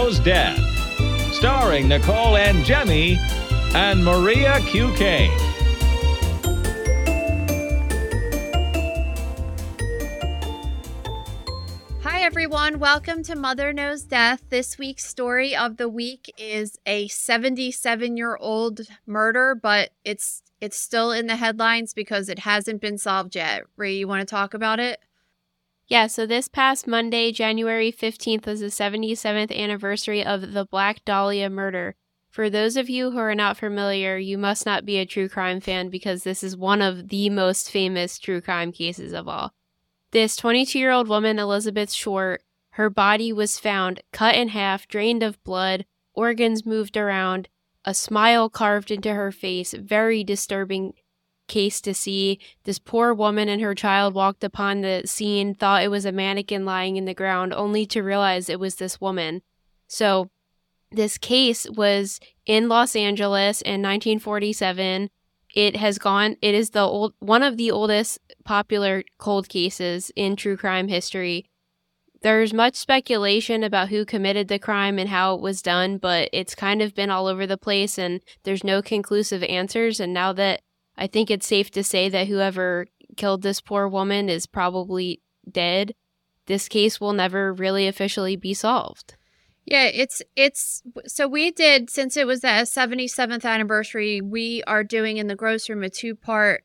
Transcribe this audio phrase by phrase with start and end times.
[0.00, 0.58] Death,
[1.32, 3.16] starring Nicole Angemi
[3.74, 4.92] and Maria Q.
[4.94, 5.30] Kane.
[12.02, 12.78] Hi, everyone.
[12.80, 14.42] Welcome to Mother Knows Death.
[14.48, 20.78] This week's story of the week is a 77 year old murder, but it's it's
[20.78, 23.64] still in the headlines because it hasn't been solved yet.
[23.76, 24.98] Ray, you want to talk about it?
[25.90, 31.50] Yeah, so this past Monday, January 15th, was the 77th anniversary of the Black Dahlia
[31.50, 31.96] murder.
[32.28, 35.60] For those of you who are not familiar, you must not be a true crime
[35.60, 39.52] fan because this is one of the most famous true crime cases of all.
[40.12, 45.24] This 22 year old woman, Elizabeth Short, her body was found cut in half, drained
[45.24, 47.48] of blood, organs moved around,
[47.84, 49.74] a smile carved into her face.
[49.74, 50.92] Very disturbing
[51.50, 52.38] case to see.
[52.64, 56.64] This poor woman and her child walked upon the scene, thought it was a mannequin
[56.64, 59.42] lying in the ground, only to realize it was this woman.
[59.86, 60.30] So,
[60.92, 65.10] this case was in Los Angeles in 1947.
[65.54, 70.36] It has gone, it is the old, one of the oldest popular cold cases in
[70.36, 71.46] true crime history.
[72.22, 76.54] There's much speculation about who committed the crime and how it was done, but it's
[76.54, 80.00] kind of been all over the place and there's no conclusive answers.
[80.00, 80.60] And now that
[81.00, 85.94] I think it's safe to say that whoever killed this poor woman is probably dead.
[86.46, 89.16] This case will never really officially be solved.
[89.64, 95.16] Yeah, it's it's so we did since it was the 77th anniversary, we are doing
[95.16, 96.64] in the gross room a two-part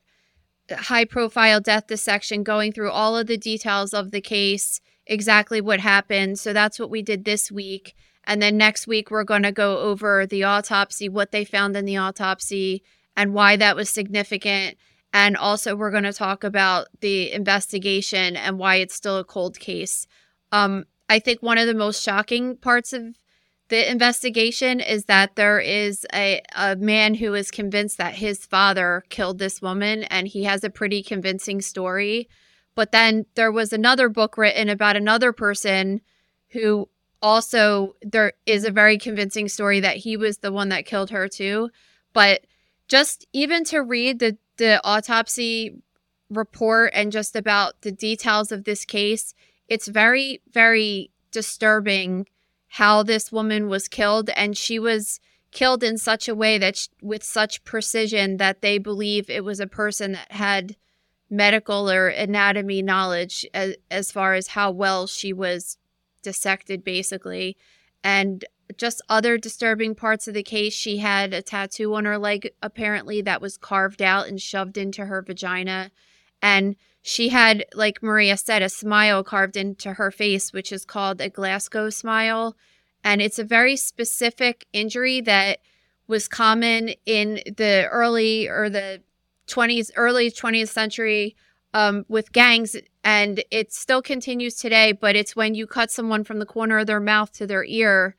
[0.70, 5.60] uh, high profile death dissection going through all of the details of the case, exactly
[5.60, 6.38] what happened.
[6.38, 7.94] So that's what we did this week.
[8.24, 11.84] And then next week we're going to go over the autopsy, what they found in
[11.84, 12.82] the autopsy,
[13.16, 14.76] and why that was significant.
[15.12, 19.58] And also, we're going to talk about the investigation and why it's still a cold
[19.58, 20.06] case.
[20.52, 23.16] Um, I think one of the most shocking parts of
[23.68, 29.04] the investigation is that there is a, a man who is convinced that his father
[29.08, 32.28] killed this woman, and he has a pretty convincing story.
[32.74, 36.02] But then there was another book written about another person
[36.50, 36.88] who
[37.22, 41.26] also there is a very convincing story that he was the one that killed her
[41.26, 41.70] too.
[42.12, 42.42] But
[42.88, 45.76] just even to read the the autopsy
[46.30, 49.34] report and just about the details of this case,
[49.68, 52.26] it's very very disturbing
[52.68, 54.30] how this woman was killed.
[54.30, 55.20] And she was
[55.50, 59.60] killed in such a way that she, with such precision that they believe it was
[59.60, 60.76] a person that had
[61.30, 65.78] medical or anatomy knowledge as, as far as how well she was
[66.22, 67.56] dissected basically.
[68.04, 68.44] And
[68.76, 70.72] just other disturbing parts of the case.
[70.72, 75.06] She had a tattoo on her leg, apparently, that was carved out and shoved into
[75.06, 75.90] her vagina.
[76.42, 81.20] And she had, like Maria said, a smile carved into her face, which is called
[81.20, 82.56] a Glasgow smile.
[83.04, 85.60] And it's a very specific injury that
[86.08, 89.02] was common in the early or the
[89.46, 91.36] 20s, early 20th century
[91.74, 92.76] um, with gangs.
[93.04, 96.86] And it still continues today, but it's when you cut someone from the corner of
[96.86, 98.16] their mouth to their ear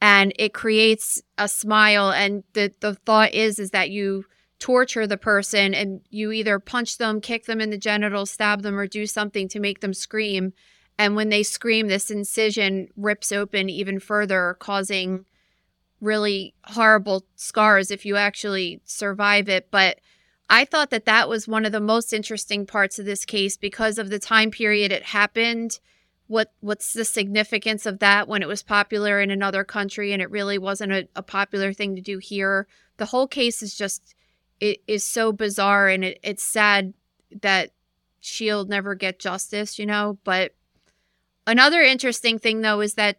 [0.00, 4.24] and it creates a smile and the the thought is is that you
[4.58, 8.78] torture the person and you either punch them kick them in the genitals stab them
[8.78, 10.52] or do something to make them scream.
[10.98, 15.26] And when they scream this incision rips open even further causing
[16.00, 19.70] really horrible scars if you actually survive it.
[19.70, 19.98] But
[20.48, 23.98] I thought that that was one of the most interesting parts of this case because
[23.98, 25.80] of the time period it happened
[26.28, 30.30] what what's the significance of that when it was popular in another country and it
[30.30, 32.66] really wasn't a, a popular thing to do here?
[32.96, 34.14] The whole case is just
[34.60, 36.94] it is so bizarre and it, it's sad
[37.42, 37.70] that
[38.20, 40.18] she'll never get justice you know?
[40.24, 40.54] But
[41.46, 43.18] another interesting thing though is that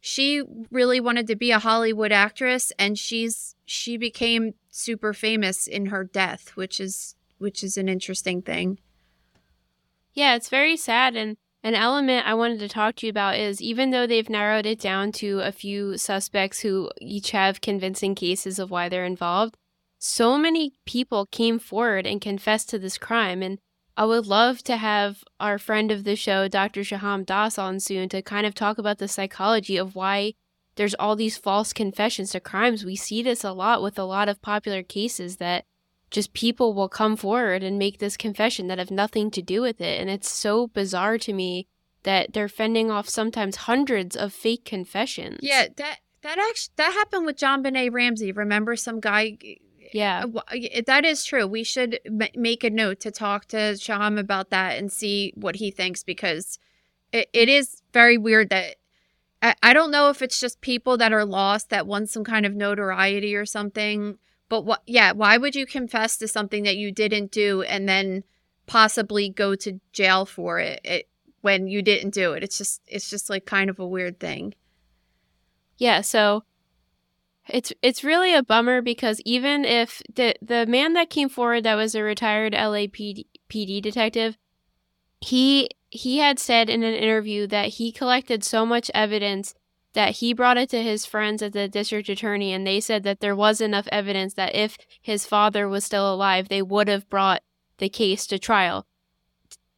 [0.00, 5.86] she really wanted to be a hollywood actress and she's she became super famous in
[5.86, 8.78] her death which is which is an interesting thing.
[10.12, 13.62] Yeah it's very sad and an element I wanted to talk to you about is
[13.62, 18.58] even though they've narrowed it down to a few suspects who each have convincing cases
[18.58, 19.56] of why they're involved,
[19.98, 23.42] so many people came forward and confessed to this crime.
[23.42, 23.58] And
[23.96, 26.84] I would love to have our friend of the show, Dr.
[26.84, 30.34] Shaham Das, on soon to kind of talk about the psychology of why
[30.76, 32.84] there's all these false confessions to crimes.
[32.84, 35.64] We see this a lot with a lot of popular cases that
[36.14, 39.80] just people will come forward and make this confession that have nothing to do with
[39.80, 40.00] it.
[40.00, 41.66] And it's so bizarre to me
[42.04, 45.40] that they're fending off sometimes hundreds of fake confessions.
[45.42, 48.30] Yeah, that that actually that happened with JonBenét Ramsey.
[48.30, 49.36] Remember some guy
[49.92, 50.56] yeah, uh,
[50.86, 51.46] that is true.
[51.46, 51.98] We should
[52.34, 56.58] make a note to talk to Shaham about that and see what he thinks because
[57.12, 58.76] it, it is very weird that
[59.42, 62.46] I, I don't know if it's just people that are lost that want some kind
[62.46, 64.18] of notoriety or something.
[64.54, 68.22] But what, yeah, why would you confess to something that you didn't do and then
[68.66, 71.08] possibly go to jail for it, it
[71.40, 72.44] when you didn't do it?
[72.44, 74.54] It's just, it's just like kind of a weird thing.
[75.76, 76.02] Yeah.
[76.02, 76.44] So
[77.48, 81.74] it's it's really a bummer because even if the the man that came forward that
[81.74, 84.38] was a retired LAPD PD detective,
[85.20, 89.52] he he had said in an interview that he collected so much evidence
[89.94, 93.20] that he brought it to his friends at the district attorney and they said that
[93.20, 97.42] there was enough evidence that if his father was still alive, they would have brought
[97.78, 98.86] the case to trial.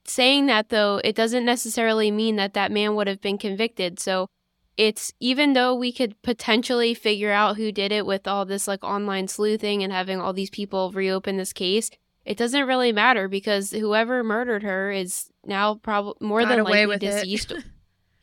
[0.05, 4.01] Saying that though, it doesn't necessarily mean that that man would have been convicted.
[4.01, 4.29] So
[4.77, 8.85] it's even though we could potentially figure out who did it with all this like
[8.85, 11.91] online sleuthing and having all these people reopen this case,
[12.25, 16.99] it doesn't really matter because whoever murdered her is now probably more Got than likely
[16.99, 17.53] deceased.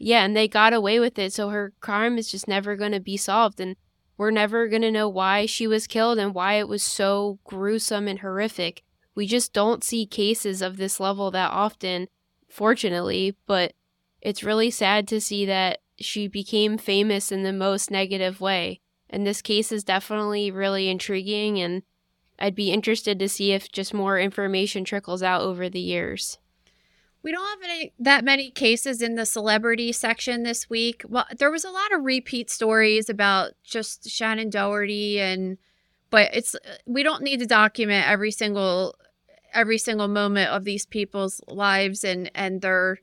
[0.04, 3.00] yeah, and they got away with it, so her crime is just never going to
[3.00, 3.76] be solved and
[4.18, 8.08] we're never going to know why she was killed and why it was so gruesome
[8.08, 8.84] and horrific.
[9.16, 12.08] We just don't see cases of this level that often,
[12.48, 13.74] fortunately, but
[14.22, 18.80] it's really sad to see that she became famous in the most negative way.
[19.10, 21.84] And this case is definitely really intriguing and
[22.40, 26.40] I'd be interested to see if just more information trickles out over the years.
[27.24, 31.04] We don't have any that many cases in the celebrity section this week.
[31.08, 35.58] Well, there was a lot of repeat stories about just Shannen Doherty and
[36.10, 36.56] but it's
[36.86, 38.96] we don't need to document every single
[39.54, 43.00] every single moment of these people's lives and and their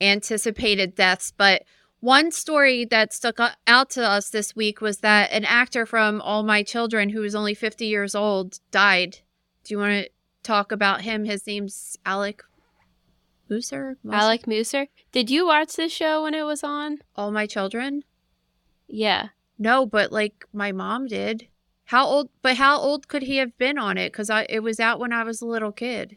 [0.00, 1.62] anticipated deaths, but
[2.00, 6.42] one story that stuck out to us this week was that an actor from All
[6.42, 9.18] My Children, who was only 50 years old, died.
[9.64, 10.10] Do you want to
[10.42, 11.26] talk about him?
[11.26, 12.42] His name's Alec
[13.50, 13.96] Musser.
[14.10, 14.86] Alec Musser.
[15.12, 16.98] Did you watch this show when it was on?
[17.16, 18.04] All My Children?
[18.88, 19.28] Yeah.
[19.58, 21.48] No, but like my mom did.
[21.86, 22.30] How old?
[22.40, 24.12] But how old could he have been on it?
[24.12, 26.16] Because I it was out when I was a little kid.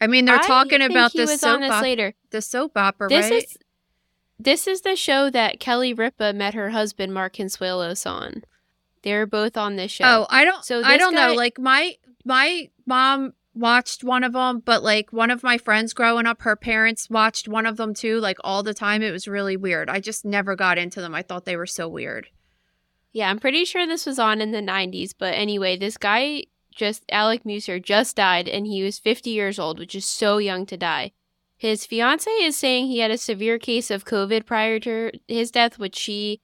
[0.00, 2.14] I mean, they're I talking about he the was soap on this op- later.
[2.30, 3.42] the soap opera, This right?
[3.42, 3.58] is
[4.38, 8.44] this is the show that Kelly Ripa met her husband Mark Consuelos on.
[9.02, 10.04] They're both on this show.
[10.04, 10.64] Oh, I don't.
[10.64, 11.32] So I don't know.
[11.34, 16.26] Like my my mom watched one of them, but like one of my friends growing
[16.26, 19.02] up, her parents watched one of them too, like all the time.
[19.02, 19.90] It was really weird.
[19.90, 21.14] I just never got into them.
[21.14, 22.28] I thought they were so weird.
[23.12, 26.44] Yeah, I'm pretty sure this was on in the 90s, but anyway, this guy
[26.74, 30.64] just Alec Musser just died and he was 50 years old, which is so young
[30.66, 31.12] to die.
[31.56, 35.78] His fiance is saying he had a severe case of COVID prior to his death,
[35.78, 36.40] which she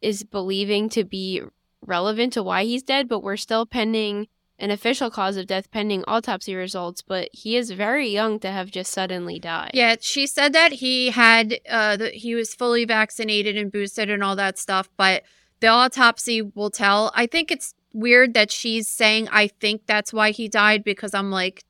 [0.00, 1.42] is believing to be
[1.84, 4.28] relevant to why he's dead, but we're still pending
[4.62, 8.70] an official cause of death pending autopsy results, but he is very young to have
[8.70, 9.72] just suddenly died.
[9.74, 14.22] Yeah, she said that he had uh that he was fully vaccinated and boosted and
[14.22, 15.24] all that stuff, but
[15.58, 17.10] the autopsy will tell.
[17.14, 21.32] I think it's weird that she's saying I think that's why he died because I'm
[21.32, 21.64] like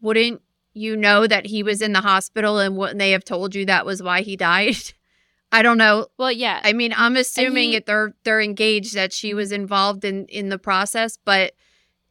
[0.00, 0.40] wouldn't
[0.72, 3.84] you know that he was in the hospital and wouldn't they have told you that
[3.84, 4.76] was why he died?
[5.52, 6.06] I don't know.
[6.16, 6.60] Well, yeah.
[6.64, 10.58] I mean, I'm assuming that they're they're engaged that she was involved in in the
[10.58, 11.52] process, but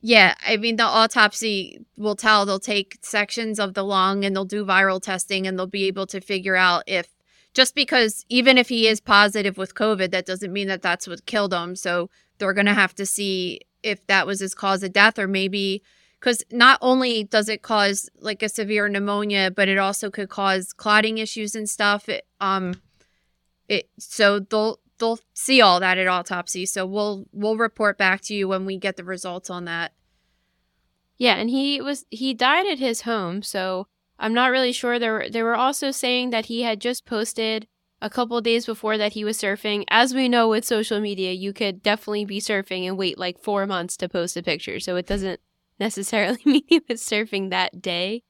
[0.01, 2.45] yeah, I mean the autopsy will tell.
[2.45, 6.07] They'll take sections of the lung and they'll do viral testing and they'll be able
[6.07, 7.07] to figure out if
[7.53, 11.25] just because even if he is positive with COVID, that doesn't mean that that's what
[11.25, 11.75] killed him.
[11.75, 12.09] So
[12.39, 15.83] they're gonna have to see if that was his cause of death or maybe
[16.19, 20.71] because not only does it cause like a severe pneumonia, but it also could cause
[20.71, 22.07] clotting issues and stuff.
[22.09, 22.75] It, um,
[23.67, 26.65] it so they'll they'll see all that at autopsy.
[26.65, 29.93] So we'll we'll report back to you when we get the results on that.
[31.21, 33.85] Yeah, and he was he died at his home, so
[34.17, 34.97] I'm not really sure.
[34.97, 37.67] There were, they were also saying that he had just posted
[38.01, 39.83] a couple days before that he was surfing.
[39.91, 43.67] As we know with social media, you could definitely be surfing and wait like four
[43.67, 45.39] months to post a picture, so it doesn't
[45.79, 48.23] necessarily mean he was surfing that day.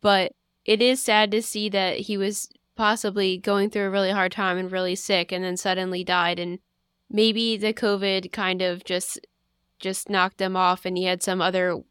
[0.00, 0.32] But
[0.64, 4.56] it is sad to see that he was possibly going through a really hard time
[4.56, 6.38] and really sick, and then suddenly died.
[6.38, 6.58] And
[7.10, 9.20] maybe the COVID kind of just
[9.78, 11.82] just knocked him off, and he had some other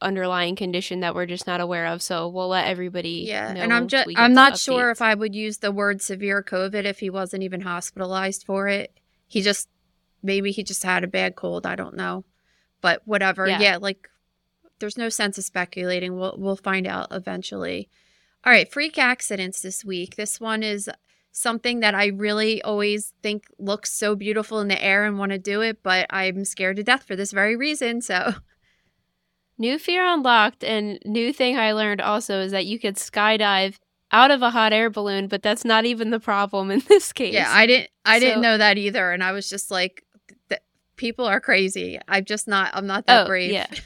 [0.00, 2.02] underlying condition that we're just not aware of.
[2.02, 3.24] So we'll let everybody.
[3.26, 6.42] Yeah, know and I'm just I'm not sure if I would use the word severe
[6.42, 8.98] COVID if he wasn't even hospitalized for it.
[9.26, 9.68] He just
[10.22, 11.66] maybe he just had a bad cold.
[11.66, 12.24] I don't know,
[12.80, 13.46] but whatever.
[13.46, 13.60] Yeah.
[13.60, 14.08] Yeah, like
[14.78, 16.18] there's no sense of speculating.
[16.18, 17.88] We'll we'll find out eventually.
[18.44, 20.16] All right, freak accidents this week.
[20.16, 20.88] This one is
[21.32, 25.38] something that I really always think looks so beautiful in the air and want to
[25.38, 28.00] do it, but I'm scared to death for this very reason.
[28.00, 28.34] So
[29.58, 33.76] New fear unlocked, and new thing I learned also is that you could skydive
[34.12, 37.34] out of a hot air balloon, but that's not even the problem in this case.
[37.34, 40.04] Yeah, I didn't I So- didn't know that either and I was just like
[40.48, 40.60] th-
[40.96, 41.98] people are crazy.
[42.06, 43.50] I'm just not I'm not that Oh, brave.
[43.52, 43.66] yeah.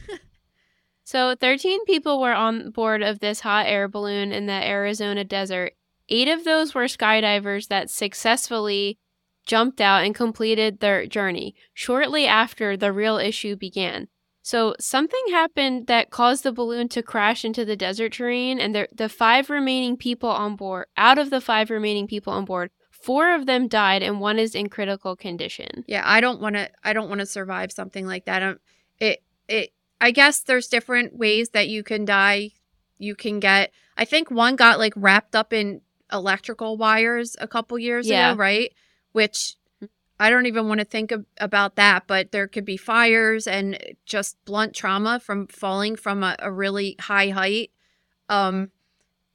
[1.05, 5.73] So 13 people were on board of this hot air balloon in the Arizona desert.
[6.09, 8.97] Eight of those were skydivers that successfully
[9.45, 14.07] jumped out and completed their journey shortly after the real issue began.
[14.43, 18.89] So something happened that caused the balloon to crash into the desert terrain, and the,
[18.93, 23.35] the five remaining people on board, out of the five remaining people on board, four
[23.35, 25.85] of them died and one is in critical condition.
[25.87, 26.71] Yeah, I don't want to.
[26.83, 28.43] I don't want to survive something like that.
[28.43, 28.59] Um,
[28.99, 29.71] it it.
[30.01, 32.53] I guess there's different ways that you can die.
[32.99, 33.73] You can get.
[33.97, 35.83] I think one got like wrapped up in
[36.13, 38.31] electrical wires a couple years Yeah.
[38.33, 38.73] ago, right?
[39.13, 39.57] Which
[40.21, 42.07] I don't even want to think of, about that.
[42.07, 46.97] But there could be fires and just blunt trauma from falling from a, a really
[47.01, 47.71] high height.
[48.29, 48.71] Um,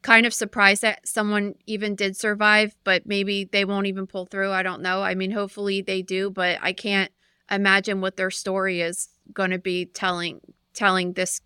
[0.04, 4.52] kind of surprised that someone even did survive, but maybe they won't even pull through.
[4.52, 5.02] I don't know.
[5.02, 7.12] I mean, hopefully they do, but I can't
[7.50, 10.40] imagine what their story is going to be telling
[10.74, 11.42] telling this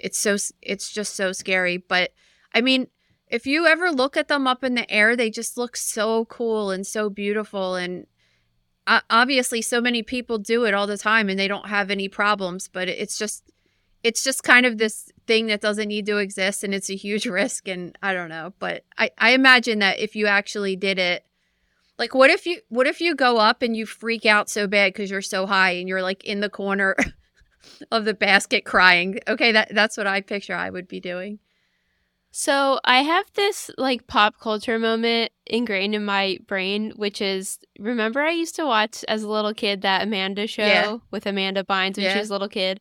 [0.00, 2.10] it's so it's just so scary, but
[2.54, 2.88] I mean,
[3.28, 6.70] if you ever look at them up in the air, they just look so cool
[6.70, 8.06] and so beautiful and
[9.10, 12.68] obviously so many people do it all the time and they don't have any problems,
[12.68, 13.44] but it's just
[14.02, 17.26] it's just kind of this thing that doesn't need to exist and it's a huge
[17.40, 21.24] risk and I don't know, but I I imagine that if you actually did it
[21.98, 24.94] like what if you what if you go up and you freak out so bad
[24.94, 26.96] cuz you're so high and you're like in the corner
[27.90, 29.20] of the basket crying.
[29.28, 31.38] Okay, that that's what I picture I would be doing.
[32.32, 38.20] So I have this like pop culture moment ingrained in my brain, which is remember
[38.20, 40.96] I used to watch as a little kid that Amanda show Yeah.
[41.10, 42.12] with Amanda Bynes when Yeah.
[42.12, 42.80] she was a little kid.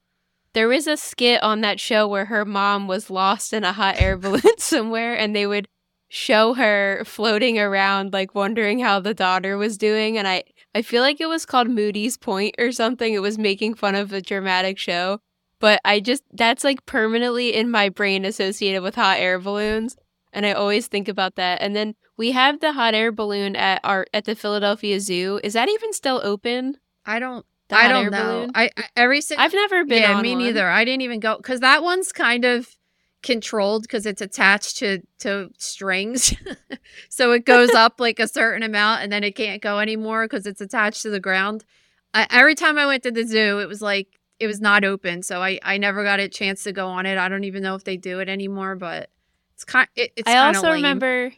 [0.53, 3.99] There was a skit on that show where her mom was lost in a hot
[3.99, 5.67] air balloon somewhere and they would
[6.11, 10.43] show her floating around like wondering how the daughter was doing and I
[10.75, 13.13] I feel like it was called Moody's Point or something.
[13.13, 15.19] It was making fun of a dramatic show
[15.59, 19.97] but I just that's like permanently in my brain associated with hot air balloons
[20.31, 21.61] and I always think about that.
[21.61, 25.39] And then we have the hot air balloon at our at the Philadelphia Zoo.
[25.43, 26.77] Is that even still open?
[27.05, 28.23] I don't I don't know.
[28.23, 28.51] balloon?
[28.55, 30.43] I, I every single I've never been yeah, on me one.
[30.43, 30.69] neither.
[30.69, 32.75] I didn't even go because that one's kind of
[33.21, 36.33] controlled because it's attached to to strings,
[37.09, 40.45] so it goes up like a certain amount and then it can't go anymore because
[40.45, 41.65] it's attached to the ground.
[42.13, 45.21] I, every time I went to the zoo, it was like it was not open,
[45.23, 47.17] so I I never got a chance to go on it.
[47.17, 49.09] I don't even know if they do it anymore, but
[49.53, 50.75] it's kind it, it's I also lame.
[50.75, 51.31] remember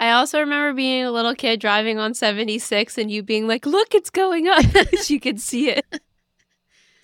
[0.00, 3.94] I also remember being a little kid driving on 76 and you being like, "Look,
[3.94, 4.64] it's going up."
[5.08, 5.84] you could see it.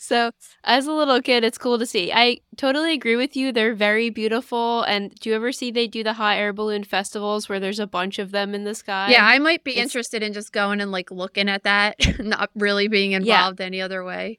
[0.03, 0.31] So,
[0.65, 2.11] as a little kid, it's cool to see.
[2.11, 3.53] I totally agree with you.
[3.53, 4.83] They're very beautiful.
[4.85, 7.87] And do you ever see they do the hot air balloon festivals where there's a
[7.87, 9.11] bunch of them in the sky?
[9.11, 12.49] Yeah, I might be It's- interested in just going and like looking at that, not
[12.55, 14.39] really being involved any other way.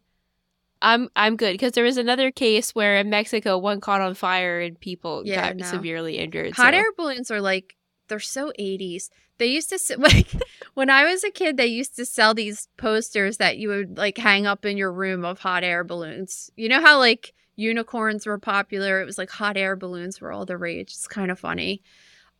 [0.82, 4.60] I'm I'm good because there was another case where in Mexico one caught on fire
[4.60, 5.66] and people Yeah, got no.
[5.66, 6.54] severely injured.
[6.56, 7.76] Hot so- air balloons are like
[8.08, 9.10] they're so 80s.
[9.38, 10.28] They used to like
[10.74, 14.18] when I was a kid they used to sell these posters that you would like
[14.18, 16.50] hang up in your room of hot air balloons.
[16.56, 19.02] You know how like unicorns were popular?
[19.02, 20.92] It was like hot air balloons were all the rage.
[20.92, 21.84] It's kind of funny.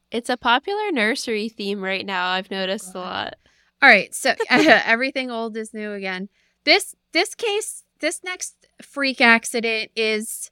[0.10, 2.30] It's a popular nursery theme right now.
[2.32, 3.36] I've noticed a lot.
[3.82, 6.28] All right, so everything old is new again.
[6.66, 10.52] This this case, this next freak accident is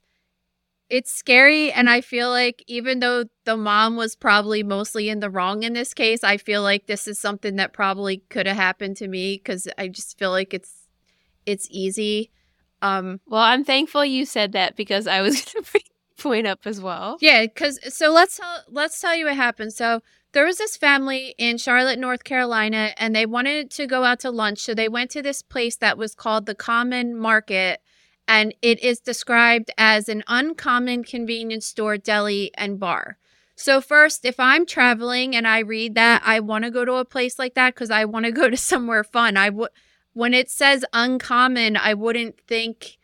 [0.88, 5.30] it's scary and I feel like even though the mom was probably mostly in the
[5.30, 8.96] wrong in this case, I feel like this is something that probably could have happened
[8.98, 10.88] to me cuz I just feel like it's
[11.46, 12.30] it's easy.
[12.82, 15.80] Um Well, I'm thankful you said that because I was going to
[16.18, 17.18] point up as well.
[17.20, 19.72] Yeah, because so let's tell let's tell you what happened.
[19.72, 24.20] So there was this family in Charlotte, North Carolina, and they wanted to go out
[24.20, 24.58] to lunch.
[24.58, 27.80] So they went to this place that was called the Common Market,
[28.28, 33.18] and it is described as an uncommon convenience store, deli, and bar.
[33.56, 37.04] So first, if I'm traveling and I read that, I want to go to a
[37.04, 39.36] place like that because I want to go to somewhere fun.
[39.36, 39.70] I would
[40.12, 42.98] when it says uncommon, I wouldn't think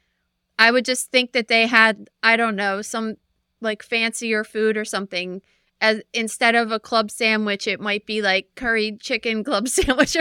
[0.58, 3.16] I would just think that they had I don't know some
[3.60, 5.42] like fancier food or something
[5.80, 10.16] as instead of a club sandwich it might be like curried chicken club sandwich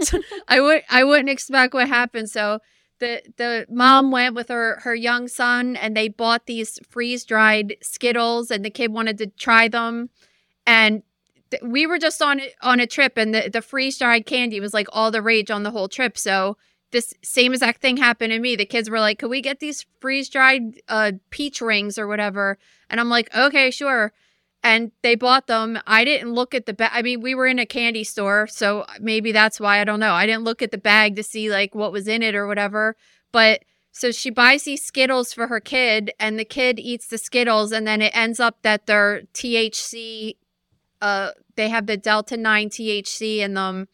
[0.00, 2.30] so i would i wouldn't expect what happened.
[2.30, 2.60] So
[2.98, 7.76] the the mom went with her her young son and they bought these freeze dried
[7.82, 10.10] skittles and the kid wanted to try them.
[10.66, 11.02] And
[11.50, 14.74] th- we were just on on a trip and the, the freeze dried candy was
[14.74, 16.16] like all the rage on the whole trip.
[16.16, 16.56] So
[16.92, 18.56] this same exact thing happened to me.
[18.56, 22.58] The kids were like could we get these freeze dried uh peach rings or whatever?
[22.90, 24.12] And i'm like okay sure
[24.62, 25.78] and they bought them.
[25.86, 26.90] I didn't look at the bag.
[26.92, 30.12] I mean, we were in a candy store, so maybe that's why I don't know.
[30.12, 32.96] I didn't look at the bag to see like what was in it or whatever.
[33.32, 37.72] But so she buys these Skittles for her kid, and the kid eats the Skittles,
[37.72, 40.36] and then it ends up that they're THC.
[41.00, 43.88] Uh, they have the Delta Nine THC in them,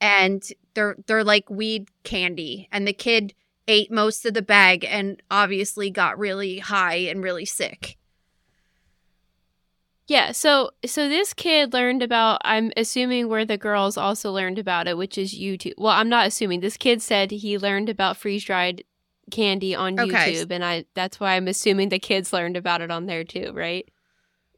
[0.00, 0.42] and
[0.74, 3.34] they're they're like weed candy, and the kid
[3.68, 7.96] ate most of the bag and obviously got really high and really sick.
[10.08, 14.88] Yeah, so so this kid learned about I'm assuming where the girls also learned about
[14.88, 15.74] it, which is YouTube.
[15.78, 16.60] Well, I'm not assuming.
[16.60, 18.84] This kid said he learned about freeze-dried
[19.30, 20.32] candy on Okay.
[20.32, 23.52] YouTube and I that's why I'm assuming the kids learned about it on there too,
[23.54, 23.88] right?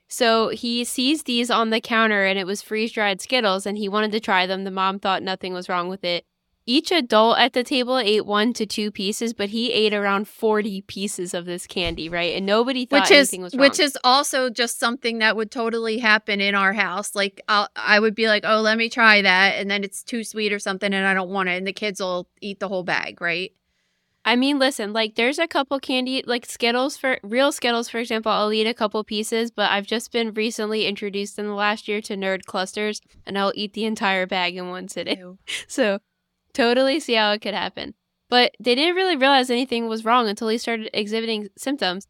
[0.09, 4.13] So he sees these on the counter and it was freeze-dried Skittles and he wanted
[4.13, 4.65] to try them.
[4.65, 6.25] The mom thought nothing was wrong with it.
[6.67, 10.81] Each adult at the table ate one to two pieces, but he ate around 40
[10.83, 12.35] pieces of this candy, right?
[12.35, 13.61] And nobody thought which is anything was wrong.
[13.61, 17.15] which is also just something that would totally happen in our house.
[17.15, 20.25] Like I'll, I would be like, "Oh, let me try that," and then it's too
[20.25, 22.83] sweet or something, and I don't want it, and the kids will eat the whole
[22.83, 23.53] bag, right?
[24.25, 28.33] I mean, listen, like there's a couple candy, like Skittles for real Skittles, for example.
[28.33, 32.01] I'll eat a couple pieces, but I've just been recently introduced in the last year
[32.01, 35.37] to Nerd Clusters, and I'll eat the entire bag in one sitting.
[35.69, 35.99] So,
[36.55, 37.95] totally see how it could happen.
[38.31, 42.09] But they didn't really realize anything was wrong until he started exhibiting symptoms.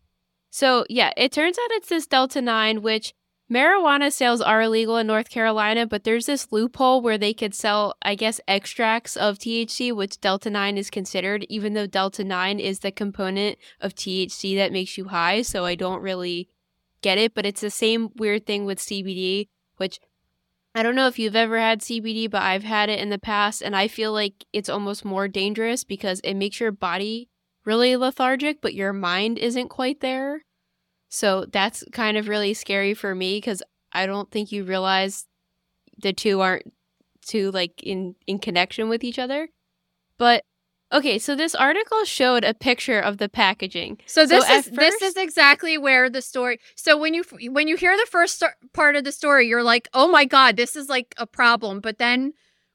[0.50, 3.12] So, yeah, it turns out it's this Delta 9, which
[3.52, 7.94] marijuana sales are illegal in North Carolina, but there's this loophole where they could sell,
[8.02, 12.78] I guess, extracts of THC, which Delta 9 is considered, even though Delta 9 is
[12.78, 15.42] the component of THC that makes you high.
[15.42, 16.48] So, I don't really
[17.02, 19.98] get it, but it's the same weird thing with CBD, which
[20.74, 23.62] I don't know if you've ever had CBD, but I've had it in the past,
[23.62, 27.28] and I feel like it's almost more dangerous because it makes your body
[27.64, 30.42] really lethargic, but your mind isn't quite there.
[31.08, 33.62] So that's kind of really scary for me because
[33.92, 35.26] I don't think you realize
[36.02, 36.72] the two aren't
[37.24, 39.48] too like in in connection with each other.
[40.18, 40.44] But
[40.94, 43.98] okay, so this article showed a picture of the packaging.
[44.06, 46.58] So this at is this is exactly where the story.
[46.76, 50.08] So when you when you hear the first part of the story, you're like, "Oh
[50.08, 52.32] my god, this is like a problem." But then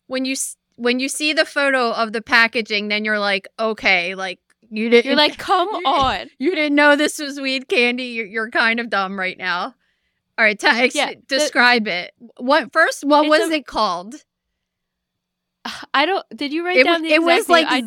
[0.07, 0.35] when you
[0.75, 5.05] when you see the photo of the packaging, then you're like, "Okay, like you didn't
[5.07, 6.29] You're like, come You- on.
[6.37, 8.03] you didn't know this was weed candy.
[8.05, 9.73] You're, you're kind of dumb right now."
[10.37, 12.13] All right, Tex, Yeah, the- describe it.
[12.37, 13.03] What first?
[13.03, 14.15] What It's was a- it called?
[15.93, 16.25] I don't.
[16.35, 17.67] Did you write It, down was- the it was like?
[17.69, 17.83] I-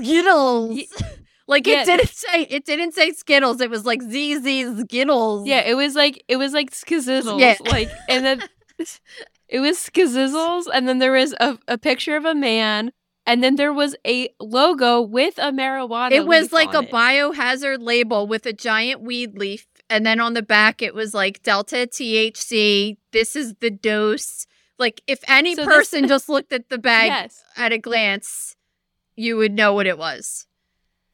[0.00, 0.80] Skittles.
[1.48, 1.82] Like Yeah.
[1.82, 3.60] it didn't say it didn't say Skittles.
[3.60, 5.46] It was like ZZ Skittles.
[5.46, 7.40] Yeah, it was like it was like skizzles.
[7.40, 7.56] Yeah.
[7.66, 8.42] Like and then
[9.48, 12.92] it was skizzles and then there was a, a picture of a man
[13.26, 16.12] and then there was a logo with a marijuana.
[16.12, 16.90] It was like a it.
[16.90, 19.66] biohazard label with a giant weed leaf.
[19.90, 22.96] And then on the back, it was like Delta THC.
[23.12, 24.46] This is the dose.
[24.78, 27.42] Like, if any So this- person just looked at the bag Yes.
[27.56, 28.56] at a glance,
[29.16, 30.46] you would know what it was.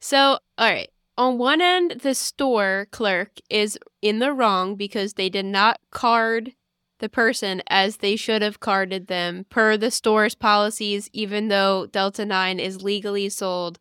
[0.01, 0.91] So, all right.
[1.17, 6.55] On one end, the store clerk is in the wrong because they did not card
[7.01, 12.25] the person as they should have carded them per the store's policies, even though Delta
[12.25, 13.79] 9 is legally sold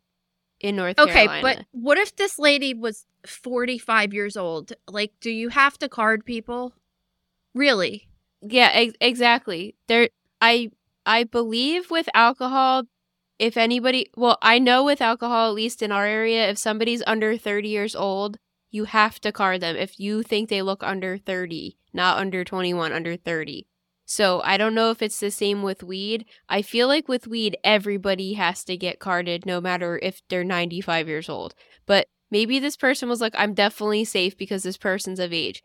[0.60, 1.48] in North Okay, Carolina.
[1.48, 4.72] Okay, but what if this lady was 45 years old?
[4.88, 6.74] Like, do you have to card people?
[7.54, 8.08] Really?
[8.42, 9.74] Yeah, ex- exactly.
[9.88, 10.70] There I
[11.06, 12.84] I believe with alcohol
[13.38, 17.36] if anybody well, I know with alcohol at least in our area if somebody's under
[17.36, 18.38] 30 years old,
[18.70, 22.92] you have to card them if you think they look under 30, not under 21,
[22.92, 23.66] under 30.
[24.10, 26.24] So, I don't know if it's the same with weed.
[26.48, 31.08] I feel like with weed everybody has to get carded no matter if they're 95
[31.08, 31.54] years old.
[31.84, 35.62] But maybe this person was like I'm definitely safe because this person's of age.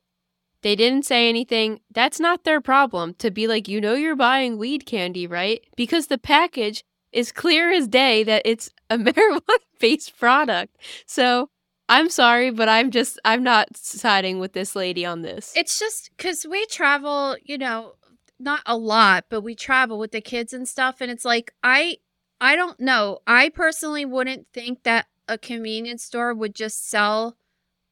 [0.61, 1.81] They didn't say anything.
[1.93, 5.61] That's not their problem to be like, you know, you're buying weed candy, right?
[5.75, 10.77] Because the package is clear as day that it's a marijuana based product.
[11.05, 11.49] So
[11.89, 15.53] I'm sorry, but I'm just, I'm not siding with this lady on this.
[15.55, 17.95] It's just because we travel, you know,
[18.39, 21.01] not a lot, but we travel with the kids and stuff.
[21.01, 21.97] And it's like, I,
[22.39, 23.19] I don't know.
[23.27, 27.37] I personally wouldn't think that a convenience store would just sell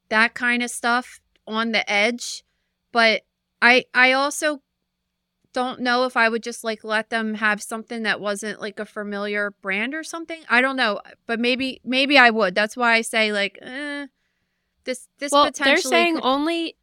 [0.10, 2.44] that kind of stuff on the edge.
[2.92, 3.22] But
[3.62, 4.62] I, I also
[5.54, 8.86] don't know if I would just like let them have something that wasn't like a
[8.86, 10.42] familiar brand or something.
[10.50, 12.56] I don't know, but maybe, maybe I would.
[12.56, 14.08] That's why I say like, eh,
[14.86, 15.74] this, this well, potentially.
[15.74, 16.76] they're saying could- only.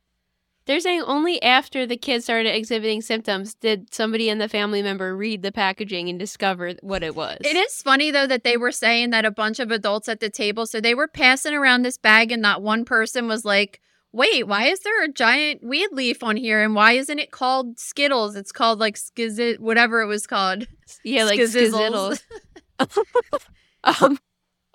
[0.66, 5.16] They're saying only after the kid started exhibiting symptoms did somebody in the family member
[5.16, 7.38] read the packaging and discover what it was.
[7.40, 10.28] It is funny though that they were saying that a bunch of adults at the
[10.28, 13.80] table, so they were passing around this bag, and not one person was like,
[14.12, 16.62] wait, why is there a giant weed leaf on here?
[16.62, 18.36] And why isn't it called Skittles?
[18.36, 20.66] It's called like Skizit, whatever it was called.
[21.04, 22.22] Yeah, like skizzles.
[23.84, 24.18] um,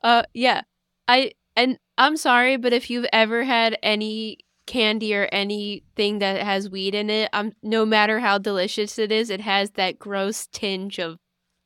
[0.03, 0.61] uh, yeah.
[1.07, 6.69] I and I'm sorry, but if you've ever had any candy or anything that has
[6.69, 10.99] weed in it, um, no matter how delicious it is, it has that gross tinge
[10.99, 11.17] of,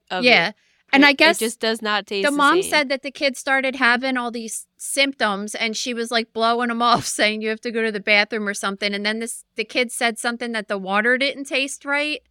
[0.10, 0.50] of yeah.
[0.50, 0.56] it.
[0.94, 2.26] And It- I guess it just does not taste.
[2.26, 2.70] the The, mom same.
[2.72, 6.82] said that the kid started having all these symptoms and she was like blowing them
[6.90, 9.66] off saying you have to go to the bathroom or something and then this the
[9.66, 12.22] kid said something that the water didn't taste right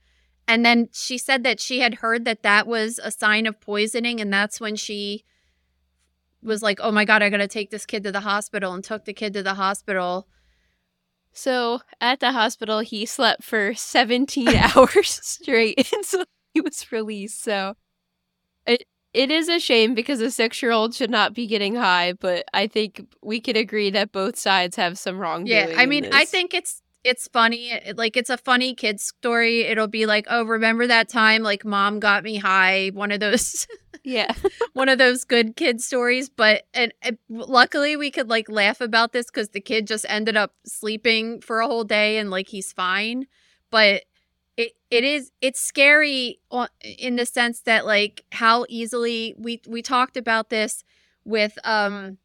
[0.49, 4.21] and then she said that she had heard that that was a sign of poisoning
[4.21, 5.25] and that's when she
[6.43, 9.05] was like oh my god i gotta take this kid to the hospital and took
[9.05, 10.27] the kid to the hospital
[11.33, 17.43] So at the hospital, he slept for 17 hours straight until he was released.
[17.43, 17.77] So
[18.67, 22.13] it it is a shame because a six year old should not be getting high,
[22.13, 25.71] but I think we could agree that both sides have some wrongdoing.
[25.71, 29.63] yeah i mean i think it's it's funny It- like it's a funny kid story
[29.63, 33.67] it'll be like oh remember that time like mom got me high one of those
[34.05, 34.33] yeah,
[34.75, 39.13] one of those good kid stories but and, and luckily we could like laugh about
[39.13, 42.73] this because the kid just ended up sleeping for a whole day and like he's
[42.73, 43.27] fine
[43.71, 44.03] but
[44.57, 46.41] it it is it's scary
[46.99, 50.85] in the sense that like how easily we we talked about this
[51.25, 52.19] with um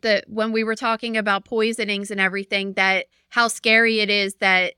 [0.00, 4.74] the when we were talking about poisonings and everything that how scary it is that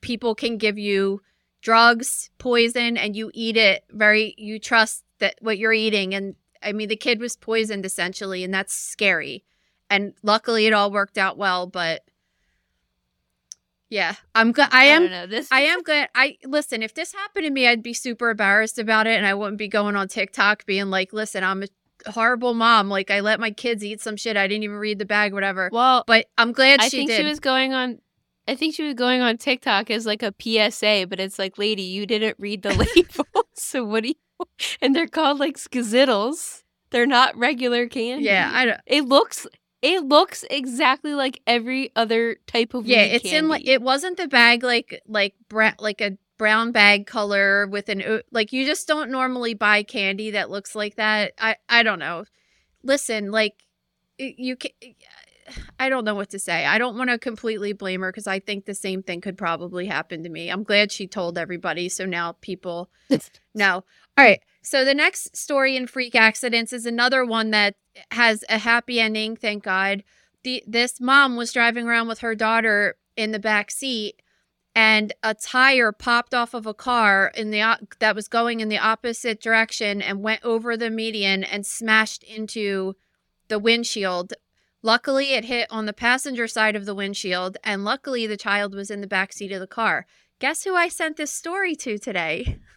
[0.00, 1.20] people can give you
[1.60, 6.14] drugs, poison, and you eat it very, you trust that what you're eating.
[6.14, 9.44] And I mean, the kid was poisoned essentially, and that's scary.
[9.90, 11.66] And luckily, it all worked out well.
[11.66, 12.02] But
[13.94, 14.66] yeah, I'm good.
[14.72, 15.10] I I am.
[15.10, 15.48] know this.
[15.52, 16.08] I am good.
[16.14, 16.82] I listen.
[16.82, 19.68] If this happened to me, I'd be super embarrassed about it, and I wouldn't be
[19.68, 22.88] going on TikTok being like, "Listen, I'm a horrible mom.
[22.88, 24.36] Like, I let my kids eat some shit.
[24.36, 27.16] I didn't even read the bag, whatever." well, But I'm glad I she think did.
[27.20, 27.98] she was going on.
[28.46, 31.82] I think she was going on TikTok as like a PSA, but it's like, lady,
[31.82, 34.14] you didn't read the label, so what do you?
[34.82, 36.62] And they're called like skizzles.
[36.90, 38.24] They're not regular candy.
[38.26, 38.80] yeah, I don't.
[38.86, 39.46] It looks
[39.84, 43.72] it looks exactly like every other type of Yeah, it's in like candy.
[43.72, 48.50] it wasn't the bag like like bra- like a brown bag color with an like
[48.52, 51.32] you just don't normally buy candy that looks like that.
[51.38, 52.24] I I don't know.
[52.82, 53.62] Listen, like
[54.18, 54.70] you can.
[55.78, 56.64] I don't know what to say.
[56.64, 59.84] I don't want to completely blame her because I think the same thing could probably
[59.84, 60.48] happen to me.
[60.48, 62.88] I'm glad she told everybody, so now people
[63.54, 63.84] know.
[64.16, 64.40] All right.
[64.62, 67.74] So the next story in freak accidents is another one that
[68.10, 70.04] has a happy ending, thank God.
[70.42, 74.20] The this mom was driving around with her daughter in the back seat
[74.74, 78.78] and a tire popped off of a car in the that was going in the
[78.78, 82.96] opposite direction and went over the median and smashed into
[83.48, 84.34] the windshield.
[84.82, 88.90] Luckily, it hit on the passenger side of the windshield, and luckily, the child was
[88.90, 90.06] in the back seat of the car.
[90.40, 92.58] Guess who I sent this story to today?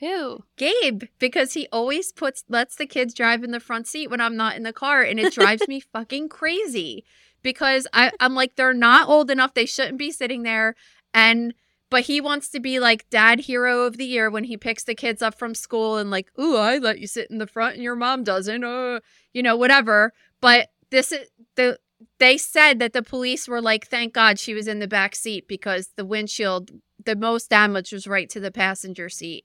[0.00, 0.44] Who?
[0.56, 4.36] Gabe, because he always puts lets the kids drive in the front seat when I'm
[4.36, 7.04] not in the car, and it drives me fucking crazy.
[7.42, 10.74] Because I, I'm like, they're not old enough; they shouldn't be sitting there.
[11.12, 11.54] And
[11.90, 14.94] but he wants to be like dad hero of the year when he picks the
[14.94, 17.82] kids up from school and like, ooh, I let you sit in the front and
[17.82, 19.00] your mom doesn't, uh,
[19.34, 20.12] you know, whatever.
[20.40, 21.78] But this is the
[22.18, 25.46] they said that the police were like, thank God she was in the back seat
[25.46, 26.70] because the windshield,
[27.04, 29.44] the most damage was right to the passenger seat.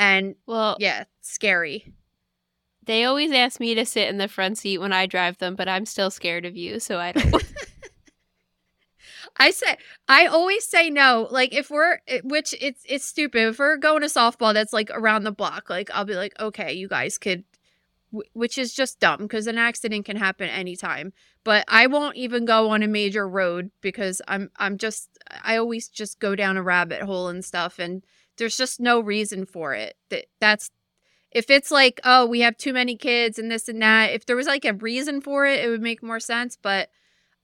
[0.00, 1.92] And Well, yeah, scary.
[2.86, 5.68] they always ask me to sit in the front seat when I drive them, but
[5.68, 7.44] I'm still scared of you, so I don't.
[9.36, 9.76] I say
[10.08, 11.28] I always say no.
[11.30, 13.48] Like if we're eh, which it's it's stupid.
[13.48, 16.72] If we're going to softball that's like around the block, like I'll be like, okay,
[16.72, 17.44] you guys could,
[18.32, 21.12] which is just dumb because an accident can happen anytime.
[21.44, 25.10] But I won't even go on a major road because I'm I'm just
[25.42, 28.02] I always just go down a rabbit hole and stuff, and
[28.40, 29.94] there's just no reason for it.
[30.10, 30.70] That that's
[31.30, 34.12] if it's like oh we have too many kids and this and that.
[34.12, 36.58] If there was like a reason for it, it would make more sense.
[36.60, 36.88] But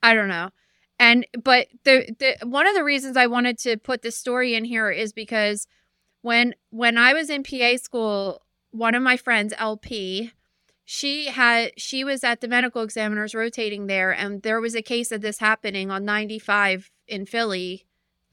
[0.03, 0.51] I don't know.
[0.99, 4.65] And but the the one of the reasons I wanted to put this story in
[4.65, 5.69] here is because
[6.23, 10.33] when when I was in PA school, one of my friends, LP,
[10.85, 15.13] she had she was at the medical examiners rotating there, and there was a case
[15.13, 17.86] of this happening on 95 in Philly.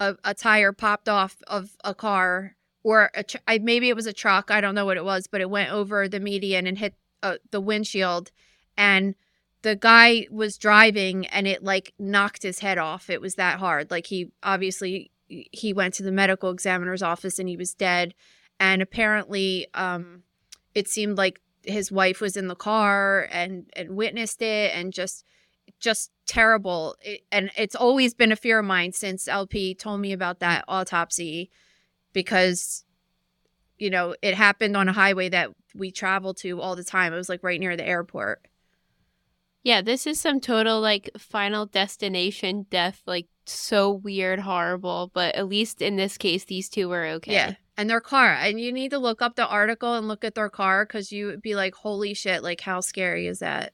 [0.03, 4.07] A, a tire popped off of a car, or a tr- I, maybe it was
[4.07, 4.51] a truck.
[4.51, 7.37] I don't know what it was, but it went over the median and hit uh,
[7.51, 8.31] the windshield,
[8.77, 9.15] and
[9.63, 13.09] the guy was driving and it like knocked his head off.
[13.09, 13.89] It was that hard.
[13.89, 18.13] Like he obviously he went to the medical examiner's office and he was dead.
[18.59, 20.23] And apparently, um,
[20.75, 25.23] it seemed like his wife was in the car and and witnessed it and just
[25.83, 26.95] just terrible.
[27.01, 30.63] It, and it's always been a fear of mine since LP told me about that
[30.67, 31.51] autopsy
[32.13, 32.85] because,
[33.77, 37.13] you know, it happened on a highway that we travel to all the time.
[37.13, 38.47] It was like right near the airport.
[39.63, 45.11] Yeah, this is some total like final destination death, like so weird, horrible.
[45.13, 47.33] But at least in this case, these two were okay.
[47.33, 47.55] Yeah.
[47.75, 48.33] And their car.
[48.33, 51.25] And you need to look up the article and look at their car because you
[51.25, 53.73] would be like, holy shit, like, how scary is that?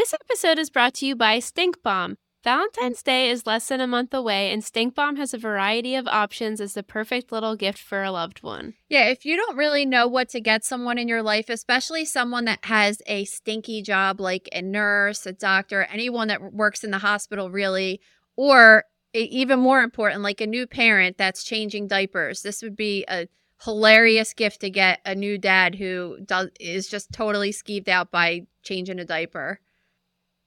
[0.00, 2.16] This episode is brought to you by StinkBalm.
[2.42, 6.58] Valentine's Day is less than a month away, and StinkBalm has a variety of options
[6.58, 8.72] as the perfect little gift for a loved one.
[8.88, 12.46] Yeah, if you don't really know what to get someone in your life, especially someone
[12.46, 16.98] that has a stinky job like a nurse, a doctor, anyone that works in the
[17.00, 18.00] hospital, really,
[18.36, 23.28] or even more important, like a new parent that's changing diapers, this would be a
[23.64, 28.46] hilarious gift to get a new dad who does is just totally skeeved out by
[28.62, 29.60] changing a diaper.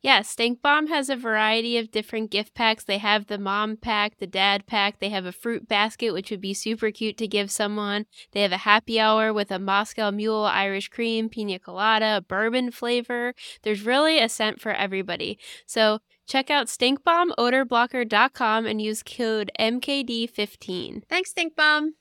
[0.03, 2.83] Yeah, StinkBalm has a variety of different gift packs.
[2.83, 4.99] They have the mom pack, the dad pack.
[4.99, 8.05] They have a fruit basket, which would be super cute to give someone.
[8.33, 13.33] They have a happy hour with a Moscow Mule Irish cream, pina colada, bourbon flavor.
[13.61, 15.39] There's really a scent for everybody.
[15.65, 21.03] So check out stinkbalmodorblocker.com and use code MKD15.
[21.07, 21.91] Thanks, StinkBalm.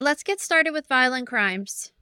[0.00, 1.92] Let's get started with violent crimes.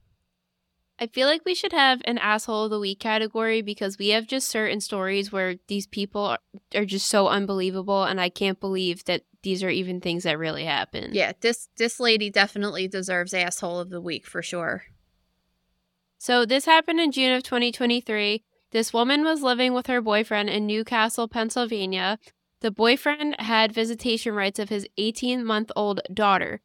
[0.99, 4.27] I feel like we should have an asshole of the week category because we have
[4.27, 6.39] just certain stories where these people are,
[6.75, 10.65] are just so unbelievable and I can't believe that these are even things that really
[10.65, 11.11] happen.
[11.13, 14.85] Yeah, this this lady definitely deserves asshole of the week for sure.
[16.19, 18.43] So this happened in June of 2023.
[18.73, 22.19] This woman was living with her boyfriend in New Castle, Pennsylvania.
[22.61, 26.63] The boyfriend had visitation rights of his 18 month old daughter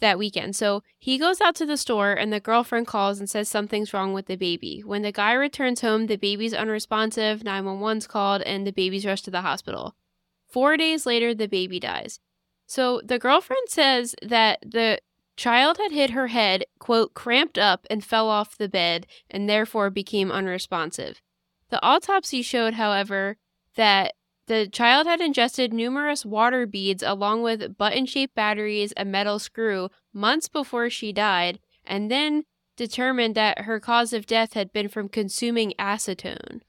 [0.00, 0.56] that weekend.
[0.56, 4.12] So he goes out to the store and the girlfriend calls and says something's wrong
[4.12, 4.82] with the baby.
[4.84, 9.30] When the guy returns home, the baby's unresponsive, 911's called, and the baby's rushed to
[9.30, 9.96] the hospital.
[10.48, 12.20] Four days later, the baby dies.
[12.66, 15.00] So the girlfriend says that the
[15.36, 19.90] child had hit her head, quote, cramped up and fell off the bed and therefore
[19.90, 21.20] became unresponsive.
[21.70, 23.38] The autopsy showed, however,
[23.76, 24.14] that
[24.52, 29.88] the child had ingested numerous water beads along with button shaped batteries, a metal screw,
[30.12, 32.44] months before she died, and then
[32.76, 36.60] determined that her cause of death had been from consuming acetone.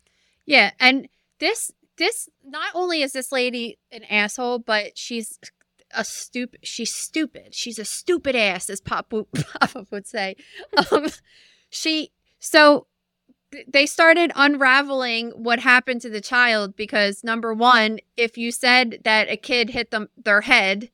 [0.45, 1.09] Yeah, and
[1.41, 5.37] this this not only is this lady an asshole, but she's
[5.91, 7.53] a stupid she's stupid.
[7.53, 9.11] She's a stupid ass, as Pop,
[9.59, 10.37] Papa would say.
[10.89, 11.07] Um,
[11.69, 12.87] she so
[13.67, 19.29] they started unraveling what happened to the child because number one, if you said that
[19.29, 20.91] a kid hit them their head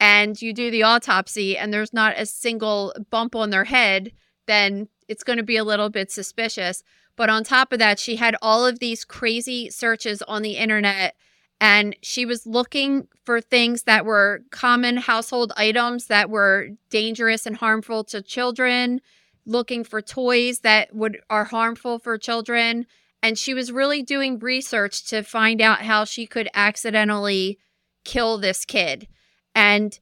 [0.00, 4.12] and you do the autopsy and there's not a single bump on their head,
[4.46, 6.82] then it's going to be a little bit suspicious.
[7.16, 11.14] But on top of that, she had all of these crazy searches on the internet
[11.60, 17.56] and she was looking for things that were common household items that were dangerous and
[17.56, 19.00] harmful to children
[19.48, 22.86] looking for toys that would are harmful for children.
[23.22, 27.58] And she was really doing research to find out how she could accidentally
[28.04, 29.08] kill this kid.
[29.54, 29.98] And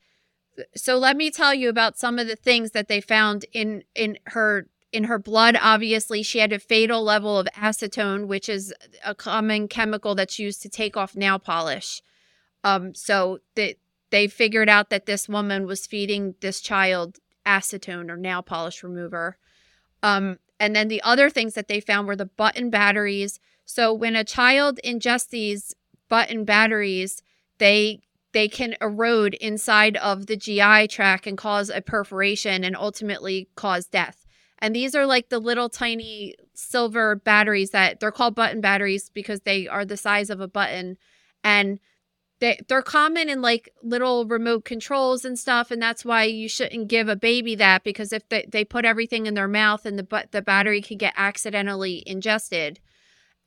[0.74, 4.18] so let me tell you about some of the things that they found in in
[4.26, 5.56] her in her blood.
[5.61, 10.62] Obviously she had a fatal level of acetone which is a common chemical that's used
[10.62, 12.02] to take off nail polish.
[12.64, 13.76] Um so that
[14.11, 19.38] they figured out that this woman was feeding this child acetone or nail polish remover.
[20.02, 23.40] Um, and then the other things that they found were the button batteries.
[23.64, 25.74] So when a child ingests these
[26.09, 27.22] button batteries,
[27.59, 28.00] they
[28.32, 33.87] they can erode inside of the GI tract and cause a perforation and ultimately cause
[33.87, 34.26] death.
[34.59, 39.40] And these are like the little tiny silver batteries that they're called button batteries because
[39.40, 40.98] they are the size of a button.
[41.44, 41.78] And
[42.40, 46.88] they they're common in like little remote controls and stuff and that's why you shouldn't
[46.88, 50.03] give a baby that because if they, they put everything in their mouth and the
[50.03, 52.81] but the battery can get accidentally ingested.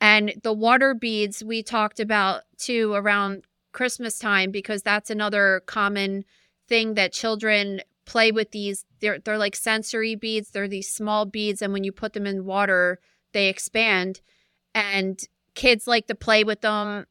[0.02, 6.26] And the water beads we talked about too around christmas time because that's another common
[6.68, 11.62] thing that children play with these they're they're like sensory beads they're these small beads
[11.62, 13.00] and when you put them in water
[13.34, 14.22] they expand.
[14.74, 15.20] And
[15.56, 17.06] kids like to play with them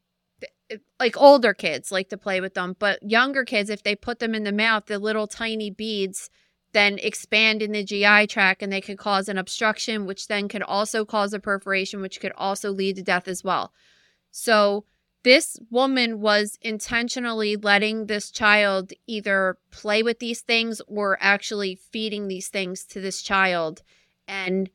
[0.99, 4.35] like older kids like to play with them, but younger kids, if they put them
[4.35, 6.29] in the mouth, the little tiny beads
[6.71, 10.61] then expand in the GI tract and they could cause an obstruction, which then could
[10.61, 13.73] also cause a perforation, which could also lead to death as well.
[14.31, 14.85] So
[15.23, 22.27] this woman was intentionally letting this child either play with these things or actually feeding
[22.27, 23.81] these things to this child
[24.27, 24.69] and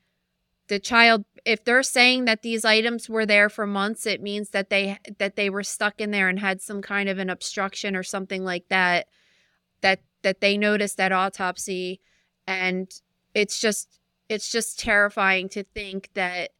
[0.69, 4.71] the child if they're saying that these items were there for months it means that
[4.71, 8.03] they that they were stuck in there and had some kind of an obstruction or
[8.03, 9.07] something like that
[9.85, 12.01] that that they noticed at autopsy.
[12.49, 12.91] And
[13.35, 16.51] it's just it's just terrifying to think that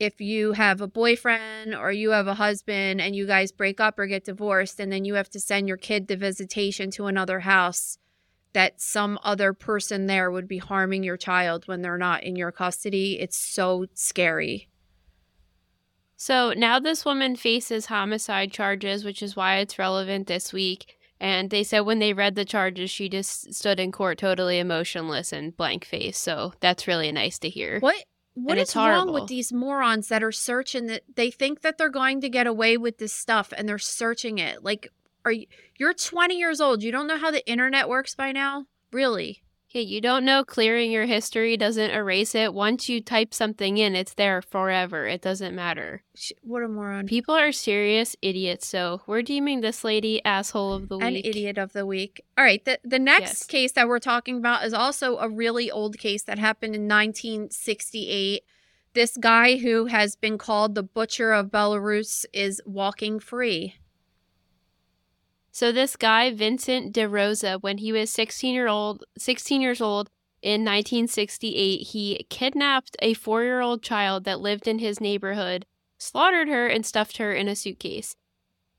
[0.00, 3.98] if you have a boyfriend or you have a husband and you guys break up
[3.98, 7.40] or get divorced and then you have to send your kid to visitation to another
[7.40, 7.96] house
[8.54, 12.52] that some other person there would be harming your child when they're not in your
[12.52, 14.68] custody it's so scary
[16.16, 20.96] So now this woman faces homicide charges, which is why it's relevant this week.
[21.20, 25.32] And they said when they read the charges, she just stood in court totally emotionless
[25.32, 26.18] and blank face.
[26.18, 27.80] So that's really nice to hear.
[27.80, 27.96] what
[28.34, 32.20] what is wrong with these morons that are searching that they think that they're going
[32.20, 34.88] to get away with this stuff and they're searching it like
[35.24, 35.46] are you
[35.78, 39.82] you're 20 years old you don't know how the internet works by now really Yeah,
[39.82, 42.54] you don't know clearing your history doesn't erase it.
[42.54, 45.08] Once you type something in, it's there forever.
[45.08, 46.04] It doesn't matter.
[46.42, 48.68] What a moron People are serious idiots.
[48.68, 51.26] So we're deeming this lady asshole of the an week.
[51.26, 52.22] idiot of the week.
[52.38, 53.46] All right, the the next Yes.
[53.46, 58.42] case that we're talking about is also a really old case that happened in 1968.
[58.94, 63.74] This guy who has been called the butcher of Bellerose is walking free.
[65.54, 70.10] So this guy, Vincent De Rosa, when he was 16 year old, 16 years old
[70.42, 75.64] in 1968, he kidnapped a four-year-old child that lived in his neighborhood,
[75.96, 78.16] slaughtered her, and stuffed her in a suitcase.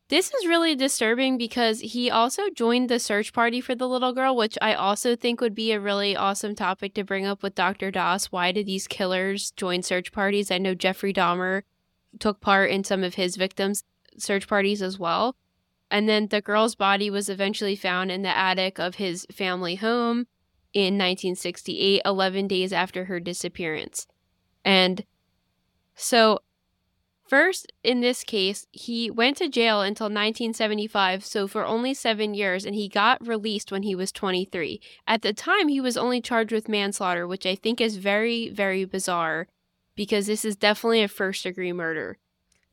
[0.10, 4.36] This is really disturbing because he also joined the search party for the little girl,
[4.36, 7.90] which I also think would be a really awesome topic to bring up with Dr.
[7.90, 8.34] Doss.
[8.34, 10.52] Why do these killers join search parties?
[10.52, 11.62] I know Jeffrey Dahmer
[12.20, 13.86] took part in some of his victims'
[14.18, 15.38] search parties as well.
[15.90, 20.28] And then the girl's body was eventually found in the attic of his family home
[20.74, 24.08] in 1968, 11 days after her disappearance.
[24.64, 25.06] And
[25.96, 26.40] so,
[27.28, 32.66] first in this case, he went to jail until 1975, so for only seven years,
[32.66, 34.82] and he got released when he was 23.
[35.08, 38.84] At the time, he was only charged with manslaughter, which I think is very, very
[38.84, 39.48] bizarre
[39.96, 42.18] because this is definitely a first degree murder.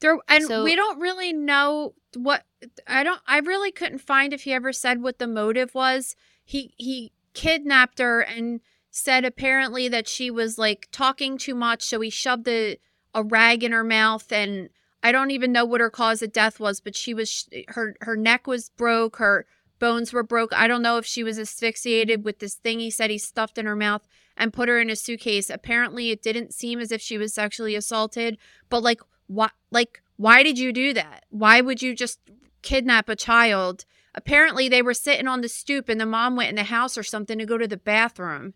[0.03, 2.45] There and So- we don't really know what
[2.87, 6.15] I don't I really couldn't find if he ever said what the motive was.
[6.45, 8.61] He he kidnapped her and
[8.91, 12.79] said apparently that she was like talking too much, so he shoved a
[13.15, 14.69] a rag in her mouth and
[15.03, 18.17] I don't even know what her cause of death was, but she was her her
[18.17, 19.47] neck was broke, her
[19.79, 20.53] bones were broke.
[20.53, 23.67] I don't know if she was asphyxiated with this thing he said he stuffed in
[23.67, 25.49] her mouth and put her in a suitcase.
[25.49, 28.39] Apparently it didn't seem as if she was sexually assaulted,
[28.69, 29.01] but like
[29.35, 31.25] why like why did you do that?
[31.31, 32.21] Why would you just
[32.63, 33.85] kidnap a child?
[34.15, 37.03] Apparently they were sitting on the stoop and the mom went in the house or
[37.03, 38.55] something to go to the bathroom.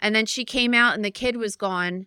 [0.00, 2.06] And then she came out and the kid was gone.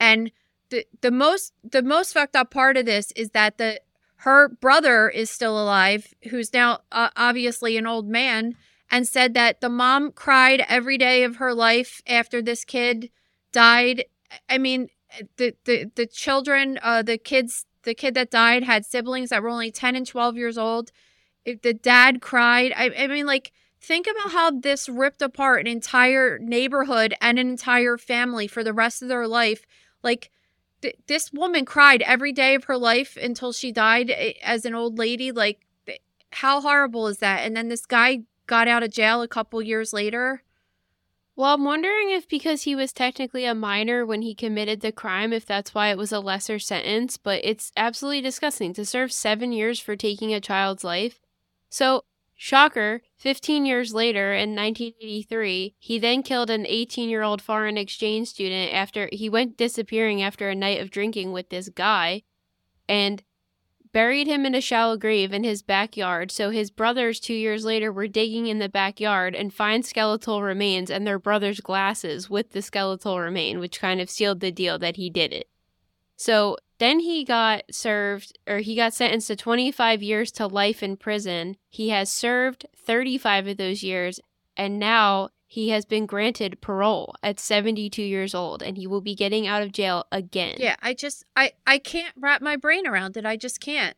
[0.00, 0.30] And
[0.70, 3.80] the the most the most fucked up part of this is that the
[4.20, 8.56] her brother is still alive who's now uh, obviously an old man
[8.90, 13.10] and said that the mom cried every day of her life after this kid
[13.52, 14.04] died.
[14.48, 14.88] I mean
[15.36, 19.48] the the the children uh the kids the kid that died had siblings that were
[19.48, 20.90] only 10 and 12 years old.
[21.44, 25.66] If the dad cried I, I mean like think about how this ripped apart an
[25.66, 29.64] entire neighborhood and an entire family for the rest of their life.
[30.02, 30.30] Like
[30.82, 34.74] th- this woman cried every day of her life until she died eh, as an
[34.74, 35.30] old lady.
[35.32, 35.60] Like
[36.32, 37.46] how horrible is that?
[37.46, 40.42] And then this guy got out of jail a couple years later
[41.36, 45.34] Well, I'm wondering if because he was technically a minor when he committed the crime,
[45.34, 49.52] if that's why it was a lesser sentence, but it's absolutely disgusting to serve seven
[49.52, 51.20] years for taking a child's life.
[51.68, 57.76] So, shocker, 15 years later in 1983, he then killed an 18 year old foreign
[57.76, 62.22] exchange student after he went disappearing after a night of drinking with this guy
[62.88, 63.22] and
[63.96, 66.30] buried him in a shallow grave in his backyard.
[66.30, 70.90] So his brothers, two years later, were digging in the backyard and find skeletal remains
[70.90, 74.96] and their brother's glasses with the skeletal remain, which kind of sealed the deal that
[74.96, 75.48] he did it.
[76.14, 80.98] So then he got served, or he got sentenced to 25 years to life in
[80.98, 81.56] prison.
[81.70, 84.20] He has served 35 of those years,
[84.58, 89.14] and now he has been granted parole at 72 years old, and he will be
[89.14, 90.56] getting out of jail again.
[90.58, 93.24] Yeah, I just I I can't wrap my brain around it.
[93.24, 93.96] I just can't.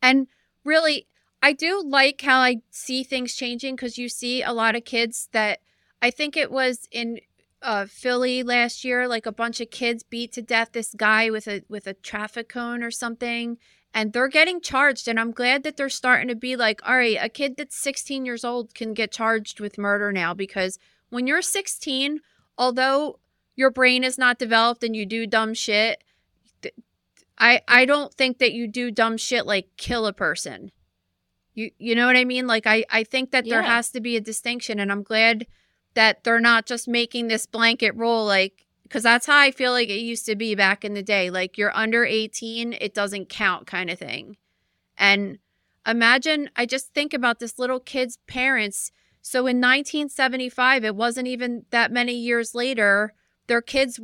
[0.00, 0.28] And
[0.62, 1.08] really,
[1.42, 5.28] I do like how I see things changing because you see a lot of kids
[5.32, 5.58] that
[6.00, 7.18] I think it was in
[7.60, 11.48] uh, Philly last year, like a bunch of kids beat to death this guy with
[11.48, 13.58] a with a traffic cone or something,
[13.92, 17.18] and they're getting charged and i'm glad that they're starting to be like all right
[17.20, 20.78] a kid that's 16 years old can get charged with murder now because
[21.10, 22.20] when you're 16
[22.58, 23.18] although
[23.56, 26.02] your brain is not developed and you do dumb shit
[27.38, 30.70] i i don't think that you do dumb shit like kill a person
[31.54, 33.68] you you know what i mean like i i think that there Yeah.
[33.76, 35.46] has to be a distinction and i'm glad
[35.94, 39.88] that they're not just making this blanket rule like because that's how I feel like
[39.88, 41.30] it used to be back in the day.
[41.30, 44.36] Like you're under 18, it doesn't count, kind of thing.
[44.98, 45.38] And
[45.86, 48.90] imagine, I just think about this little kid's parents.
[49.22, 53.14] So in 1975, it wasn't even that many years later,
[53.46, 54.00] their kids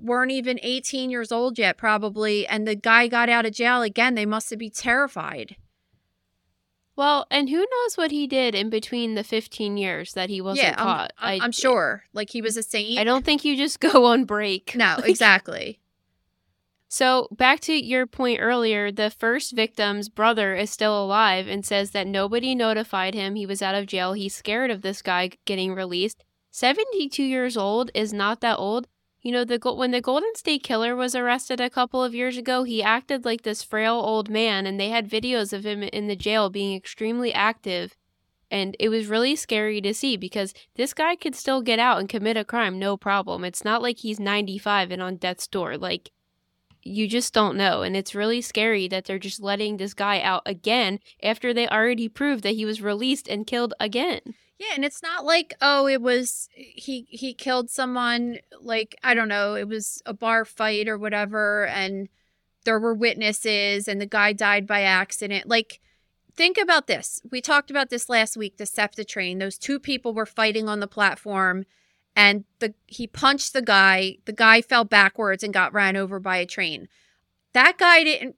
[0.00, 2.46] weren't even 18 years old yet, probably.
[2.46, 4.14] And the guy got out of jail again.
[4.14, 5.56] They must have been terrified.
[6.96, 10.66] Well, and who knows what he did in between the 15 years that he wasn't
[10.66, 11.12] yeah, I'm, caught.
[11.16, 12.02] I'm, I- I'm sure.
[12.12, 12.98] Like he was a saint.
[12.98, 14.74] I don't think you just go on break.
[14.74, 15.78] No, exactly.
[16.90, 21.90] So, back to your point earlier, the first victim's brother is still alive and says
[21.90, 24.14] that nobody notified him he was out of jail.
[24.14, 26.24] He's scared of this guy getting released.
[26.50, 28.88] 72 years old is not that old.
[29.20, 32.62] You know, the when the Golden State Killer was arrested a couple of years ago,
[32.62, 36.16] he acted like this frail old man, and they had videos of him in the
[36.16, 37.96] jail being extremely active.
[38.50, 42.08] And it was really scary to see because this guy could still get out and
[42.08, 43.44] commit a crime, no problem.
[43.44, 45.76] It's not like he's 95 and on death's door.
[45.76, 46.10] Like,
[46.88, 47.82] you just don't know.
[47.82, 52.08] And it's really scary that they're just letting this guy out again after they already
[52.08, 54.20] proved that he was released and killed again.
[54.58, 59.28] Yeah, and it's not like oh, it was he he killed someone like I don't
[59.28, 62.08] know, it was a bar fight or whatever and
[62.64, 65.48] there were witnesses and the guy died by accident.
[65.48, 65.80] Like
[66.34, 67.20] think about this.
[67.30, 69.38] We talked about this last week, the SEPTA train.
[69.38, 71.64] Those two people were fighting on the platform
[72.18, 74.16] and the he punched the guy.
[74.24, 76.88] The guy fell backwards and got ran over by a train.
[77.52, 78.34] That guy didn't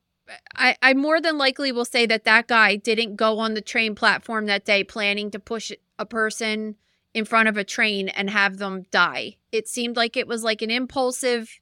[0.55, 3.95] I, I more than likely will say that that guy didn't go on the train
[3.95, 6.77] platform that day planning to push a person
[7.15, 9.39] in front of a train and have them die.
[9.51, 11.59] It seemed like it was like an impulsive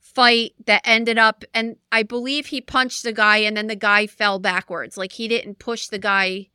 [0.00, 4.06] fight that ended up, and I believe he punched the guy and then the guy
[4.06, 4.96] fell backwards.
[4.96, 6.48] Like he didn't push the guy.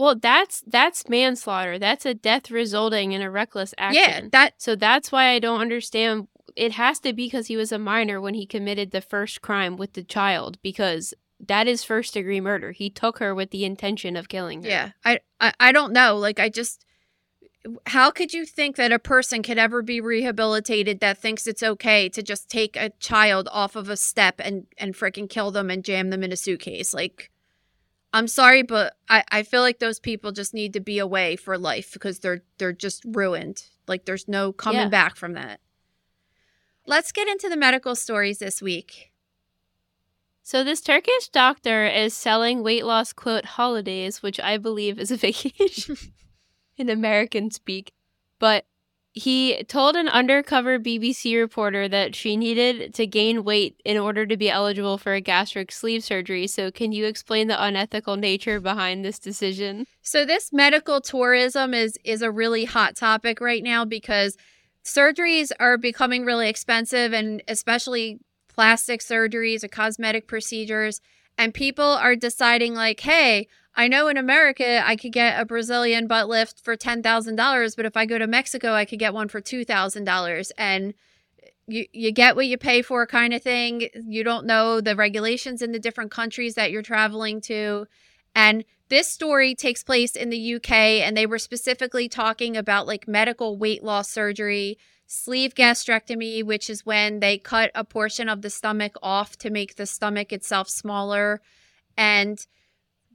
[0.00, 1.78] Well, that's that's manslaughter.
[1.78, 4.02] That's a death resulting in a reckless action.
[4.02, 6.26] Yeah, that So that's why I don't understand.
[6.56, 9.76] It has to be because he was a minor when he committed the first crime
[9.76, 12.72] with the child, because that is first degree murder.
[12.72, 14.70] He took her with the intention of killing her.
[14.70, 16.16] Yeah, I, I I don't know.
[16.16, 16.82] Like I just
[17.84, 22.08] how could you think that a person could ever be rehabilitated that thinks it's okay
[22.08, 25.84] to just take a child off of a step and and freaking kill them and
[25.84, 26.94] jam them in a suitcase?
[26.94, 27.30] Like
[28.12, 31.56] I'm sorry, but I, I feel like those people just need to be away for
[31.56, 33.64] life because they're they're just ruined.
[33.86, 34.88] Like there's no coming Yeah.
[34.88, 35.60] back from that.
[36.86, 39.12] Let's get into the medical stories this week.
[40.42, 45.16] So this Turkish doctor is selling weight loss quote holidays, which I believe is a
[45.28, 45.96] vacation
[46.76, 47.92] in American speak.
[48.40, 48.64] But
[49.12, 54.36] he told an undercover BBC reporter that she needed to gain weight in order to
[54.36, 56.46] be eligible for a gastric sleeve surgery.
[56.46, 59.86] So can you explain the unethical nature behind this decision?
[60.02, 64.36] So this medical tourism is is a really hot topic right now because
[64.84, 71.00] surgeries are becoming really expensive and especially plastic surgeries or cosmetic procedures
[71.40, 76.06] and people are deciding like, "Hey, I know in America I could get a Brazilian
[76.06, 79.40] butt lift for $10,000, but if I go to Mexico I could get one for
[79.40, 80.92] $2,000." And
[81.42, 83.88] eh, you you get what you pay for kind of thing.
[83.94, 87.86] You don't know the regulations in the different countries that you're traveling to.
[88.34, 93.08] And this story takes place in the UK, and they were specifically talking about like
[93.08, 94.76] medical weight loss surgery,
[95.12, 99.74] sleeve gastrectomy, which is when they cut a portion of the stomach off to make
[99.74, 101.40] the stomach itself smaller.
[101.96, 102.38] And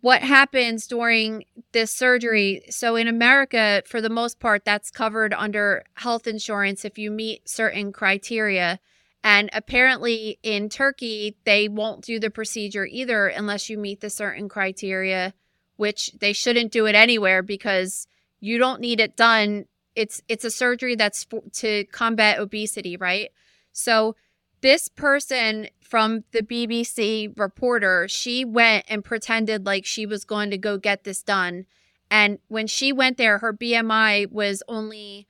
[0.01, 2.63] what happens during this surgery?
[2.69, 7.47] So, in America, for the most part, that's covered under health insurance if you meet
[7.47, 8.79] certain criteria.
[9.23, 14.49] And apparently, in Turkey, they won't do the procedure either unless you meet the certain
[14.49, 15.33] criteria
[15.77, 18.07] which they shouldn't do it anywhere because
[18.39, 19.65] you don't need it done.
[19.95, 23.29] It's it's a surgery that's for, to combat obesity, right?
[23.71, 24.15] So
[24.61, 30.57] this person from the BBC reporter, she went and pretended like she was going to
[30.57, 31.65] go get this done.
[32.09, 35.27] And when she went there, her BMI was only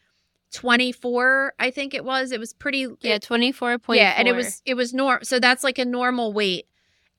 [0.51, 2.31] 24, I think it was.
[2.31, 3.99] It was pretty Yeah, twenty four point.
[3.99, 5.19] yeah, and it was it was norm.
[5.23, 6.67] So that's like a normal weight.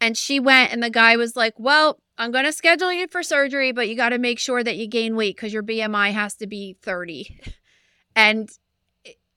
[0.01, 3.23] And she went, and the guy was like, "Well, I'm going to schedule you for
[3.23, 6.35] surgery, but you got to make sure that you gain weight because your BMI has
[6.37, 7.41] to be 30."
[8.17, 8.49] And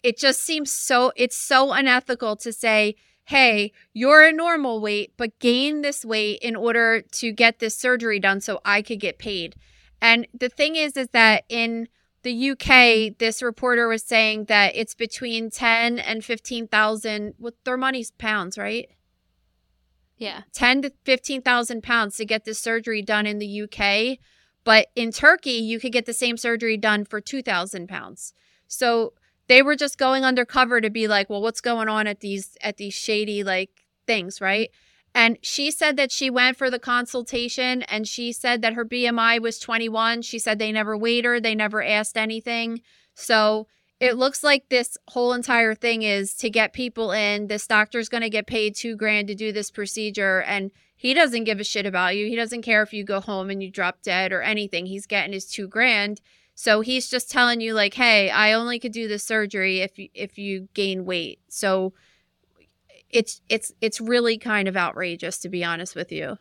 [0.04, 1.12] it- just seems so.
[1.18, 6.56] It's so unethical to say, hey, you're a normal weight, but gain this weight in
[6.56, 9.56] order to get this surgery done so I could get paid.
[10.02, 11.90] And the thing is, is that in
[12.24, 18.12] the UK, this reporter was saying that it's between 10 and 15,000, with their money's
[18.12, 18.88] pounds, right?
[20.20, 20.42] Yeah.
[20.54, 24.20] 10 to 15,000 pounds to get this surgery done in the UK.
[24.64, 28.34] But in Turkey, you could get the same surgery done for 2,000 pounds.
[28.68, 29.14] So
[29.48, 32.78] they were just going undercover to be like, well, what's going on at these, at
[32.78, 34.70] these shady like things, right?
[35.16, 39.42] And she said that she went for the consultation and she said that her BMI
[39.42, 40.22] was 21.
[40.22, 42.82] She said they never weighed her, they never asked anything.
[43.16, 43.68] So
[44.00, 47.48] it looks like this whole entire thing is to get people in.
[47.48, 50.42] This doctor's going to get paid two grand to do this procedure.
[50.42, 52.28] And he doesn't give a shit about you.
[52.28, 54.86] He doesn't care if you go home and you drop dead or anything.
[54.86, 56.22] He's getting his two grand.
[56.56, 60.10] So he's just telling you like, "Hey, I only could do this surgery if you,
[60.14, 61.94] if you gain weight." So
[63.10, 66.38] it's it's it's really kind of outrageous to be honest with you.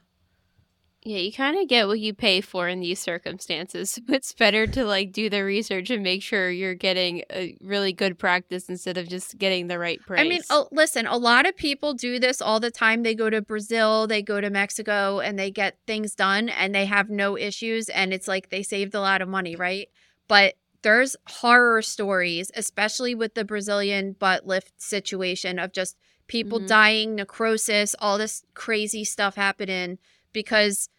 [1.09, 3.99] Yeah, you kind of get what you pay for in these circumstances.
[4.11, 8.19] It's better to like do the research and make sure you're getting a really good
[8.19, 10.21] practice instead of just getting the right price.
[10.21, 13.05] I mean, oh, listen, a lot of people do this all the time.
[13.05, 16.85] They go to Brazil, they go to Mexico, and they get things done and they
[16.85, 17.89] have no issues.
[17.89, 19.89] And it's like they saved a lot of money, right?
[20.29, 25.97] But there's horror stories, especially with the Brazilian butt lift situation of just
[26.27, 26.69] people Mhm.
[26.69, 29.97] dying, necrosis, all this crazy stuff happening
[30.35, 30.91] because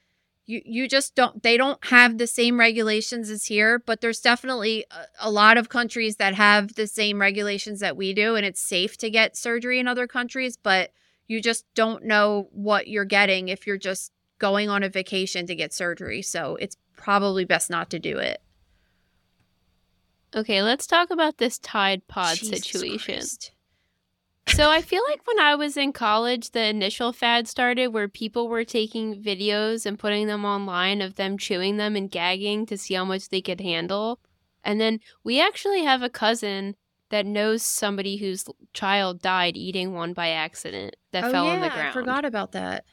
[0.50, 4.84] you you just don't they don't have the same regulations as here, but there's definitely
[4.90, 8.62] a, a lot of countries that have the same regulations that we do and it's
[8.62, 10.92] safe to get surgery in other countries, but
[11.28, 15.54] you just don't know what you're getting if you're just going on a vacation to
[15.54, 16.24] get surgery.
[16.24, 18.42] So it's probably best not to do it.
[20.36, 23.16] okay, let's talk about this Tide Pod Jesus situation.
[23.16, 23.52] Christ.
[24.56, 28.50] So I feel like when I was in college, the initial fad started where people
[28.50, 32.94] were taking videos and putting them online of them chewing them and gagging to see
[32.96, 34.20] how much they could handle.
[34.64, 36.76] And then we actually have a cousin
[37.10, 41.62] that knows somebody whose child died eating one by accident that oh, fell yeah, on
[41.62, 41.88] the ground.
[41.88, 42.84] I forgot about that.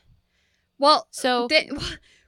[0.78, 1.70] Well, So They-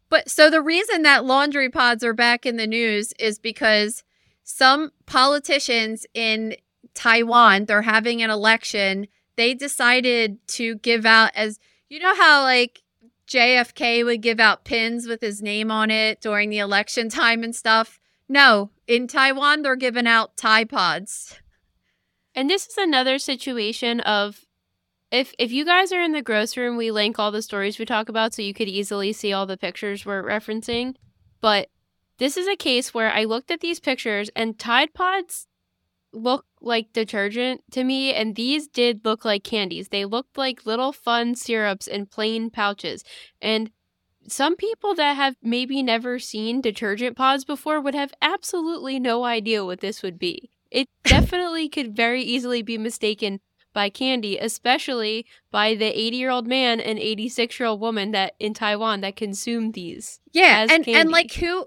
[0.08, 4.02] but so the reason that laundry pods are back in the news is because
[4.42, 6.56] some politicians in
[6.94, 9.06] Taiwan, they're having an election.
[9.38, 12.82] They decided to give out as you know how like
[13.28, 17.54] JFK would give out pins with his name on it during the election time and
[17.54, 18.00] stuff.
[18.28, 21.38] No, in Taiwan they're giving out Tide Pods.
[22.34, 24.44] And this is another situation of
[25.12, 27.84] if if you guys are in the gross room, we link all the stories we
[27.84, 30.96] talk about so you could easily see all the pictures we're referencing.
[31.40, 31.68] But
[32.18, 35.46] this is a case where I looked at these pictures and Tide Pods
[36.12, 39.88] look like detergent to me and these did look like candies.
[39.88, 43.04] They looked like little fun syrups in plain pouches.
[43.40, 43.70] And
[44.26, 49.64] some people that have maybe never seen detergent pods before would have absolutely no idea
[49.64, 50.50] what this would be.
[50.70, 53.40] It definitely could very easily be mistaken
[53.72, 58.34] by candy, especially by the 80 year old man and 86 year old woman that
[58.38, 60.20] in Taiwan that consumed these.
[60.32, 60.94] Yeah, and candy.
[60.94, 61.66] and like who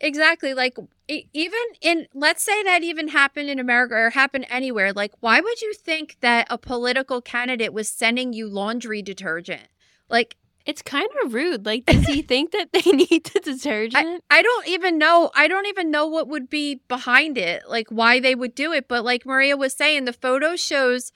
[0.00, 0.76] exactly like
[1.08, 5.60] even in let's say that even happened in America or happened anywhere, like why would
[5.60, 9.68] you think that a political candidate was sending you laundry detergent?
[10.08, 10.36] Like
[10.66, 11.66] It's kind of rude.
[11.66, 14.22] Like, does he think that they need the detergent?
[14.30, 15.30] I don't even know.
[15.34, 18.86] I don't even know what would be behind it, like why they would do it.
[18.88, 21.12] But like Maria was saying, the photo shows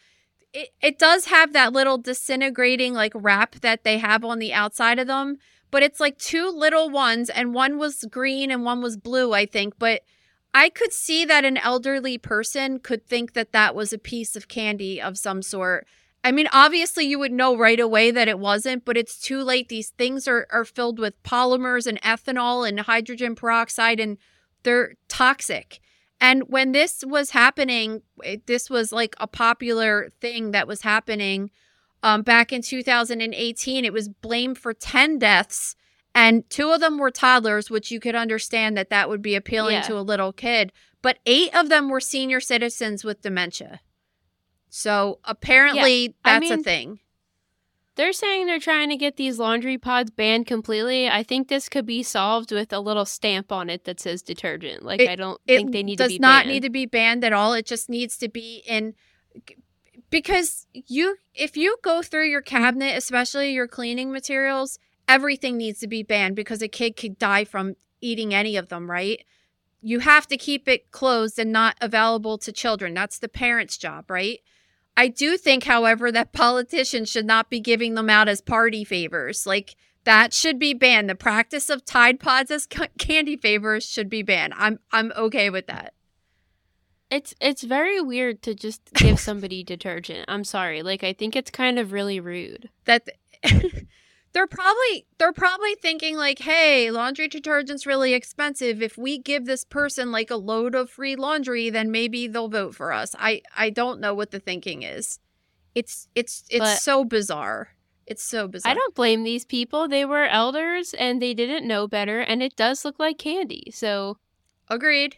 [0.54, 4.98] it, it does have that little disintegrating like wrap that they have on the outside
[4.98, 5.38] of them,
[5.74, 9.44] but it's like two little ones, and one was green and one was blue, I
[9.44, 9.74] think.
[9.76, 10.02] But
[10.54, 14.46] I could see that an elderly person could think that that was a piece of
[14.46, 15.88] candy of some sort.
[16.22, 19.68] I mean, obviously, you would know right away that it wasn't, but it's too late.
[19.68, 24.16] These things are, are filled with polymers and ethanol and hydrogen peroxide, and
[24.62, 25.80] they're toxic.
[26.20, 28.02] And when this was happening,
[28.46, 31.50] this was like a popular thing that was happening
[32.04, 33.84] um, back in 2018.
[33.84, 35.74] It was blamed for 10 deaths,
[36.14, 39.74] and two of them were toddlers, which you could understand that that would be appealing
[39.76, 39.82] Yeah.
[39.82, 40.70] to a little kid.
[41.02, 43.80] But eight of them were senior citizens with dementia.
[44.68, 47.00] So apparently I that's a mean- thing.
[47.96, 51.08] They're saying they're trying to get these laundry pods banned completely.
[51.08, 54.82] I think this could be solved with a little stamp on it that says detergent.
[54.82, 57.22] Like, It- I don't think they need does to be not need to be banned
[57.22, 57.52] at all.
[57.52, 58.94] It just needs to be in
[60.14, 65.88] because you if you go through your cabinet, especially your cleaning materials, everything needs to
[65.88, 69.24] be banned because a kid could die from eating any of them, right?
[69.82, 72.94] You have to keep it closed and not available to children.
[72.94, 74.38] That's the parent's job, right?
[74.96, 79.48] I do think, however, that politicians should not be giving them out as party favors.
[79.48, 81.10] Like that should be banned.
[81.10, 84.54] The practice of Tide Pods as candy favors should be banned.
[84.56, 85.92] I'm I'm okay with that.
[87.10, 90.24] It's it's very weird to just give somebody detergent.
[90.28, 90.82] I'm sorry.
[90.82, 92.70] Like I think it's kind of really rude.
[92.86, 93.06] That
[94.32, 98.82] they're probably they're probably thinking like, "Hey, laundry detergent's really expensive.
[98.82, 102.74] If we give this person like a load of free laundry, then maybe they'll vote
[102.74, 105.20] for us." I I don't know what the thinking is.
[105.74, 107.68] It's it's it's But- so bizarre.
[108.06, 108.72] It's so bizarre.
[108.72, 109.88] I don't blame these people.
[109.88, 113.70] They were elders and they didn't know better and it does look like candy.
[113.72, 114.18] So
[114.68, 115.16] Agreed.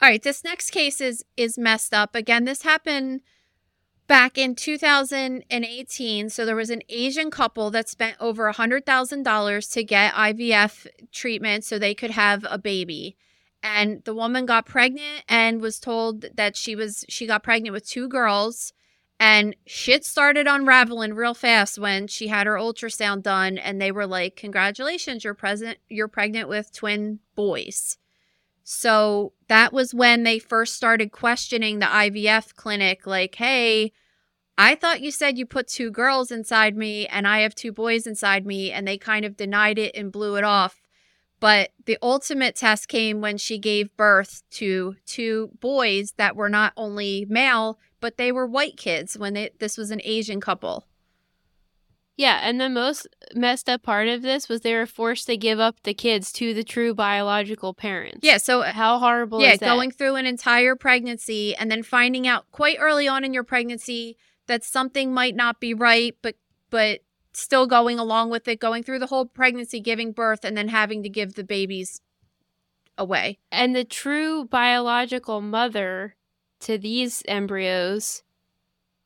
[0.00, 2.14] All right, this next case is is messed up.
[2.14, 3.22] Again, this happened
[4.06, 6.30] back in 2018.
[6.30, 11.78] So there was an Asian couple that spent over $100,000 to get IVF treatment so
[11.78, 13.16] they could have a baby.
[13.62, 17.88] And the woman got pregnant and was told that she was she got pregnant with
[17.88, 18.72] two girls
[19.20, 24.06] and shit started unraveling real fast when she had her ultrasound done and they were
[24.06, 27.98] like, "Congratulations, you're present you're pregnant with twin boys."
[28.70, 33.94] So that was when they first started questioning the IVF clinic like, hey,
[34.58, 38.06] I thought you said you put two girls inside me and I have two boys
[38.06, 38.70] inside me.
[38.70, 40.82] And they kind of denied it and blew it off.
[41.40, 46.74] But the ultimate test came when she gave birth to two boys that were not
[46.76, 50.87] only male, but they were white kids when they, this was an Asian couple.
[52.18, 55.60] Yeah, and the most messed up part of this was they were forced to give
[55.60, 58.18] up the kids to the true biological parents.
[58.22, 58.38] Yeah.
[58.38, 59.66] So uh, How horrible yeah, is that?
[59.66, 64.16] going through an entire pregnancy and then finding out quite early on in your pregnancy
[64.48, 66.34] that something might not be right, but
[66.70, 67.00] but
[67.32, 71.04] still going along with it, going through the whole pregnancy, giving birth, and then having
[71.04, 72.00] to give the babies
[72.98, 73.38] away.
[73.52, 76.16] and the true biological mother
[76.58, 78.24] to these embryos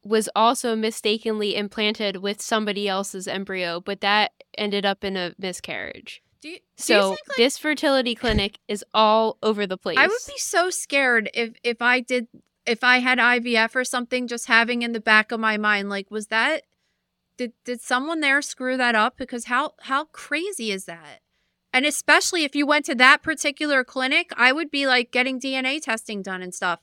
[0.05, 6.23] was also mistakenly implanted with somebody else's embryo, but that ended up in a miscarriage.
[6.41, 9.99] Do you, do So think, like, this fertility clinic is all over the place.
[9.99, 12.27] I would be so scared if if I did
[12.67, 16.11] if I had IVF or something, just having in the back of my mind, like,
[16.11, 16.63] was that
[17.37, 19.17] did did someone there screw that up?
[19.17, 21.21] Because how how crazy is that?
[21.73, 25.81] And especially if you went to that particular clinic, I would be like getting DNA
[25.81, 26.81] testing done and stuff.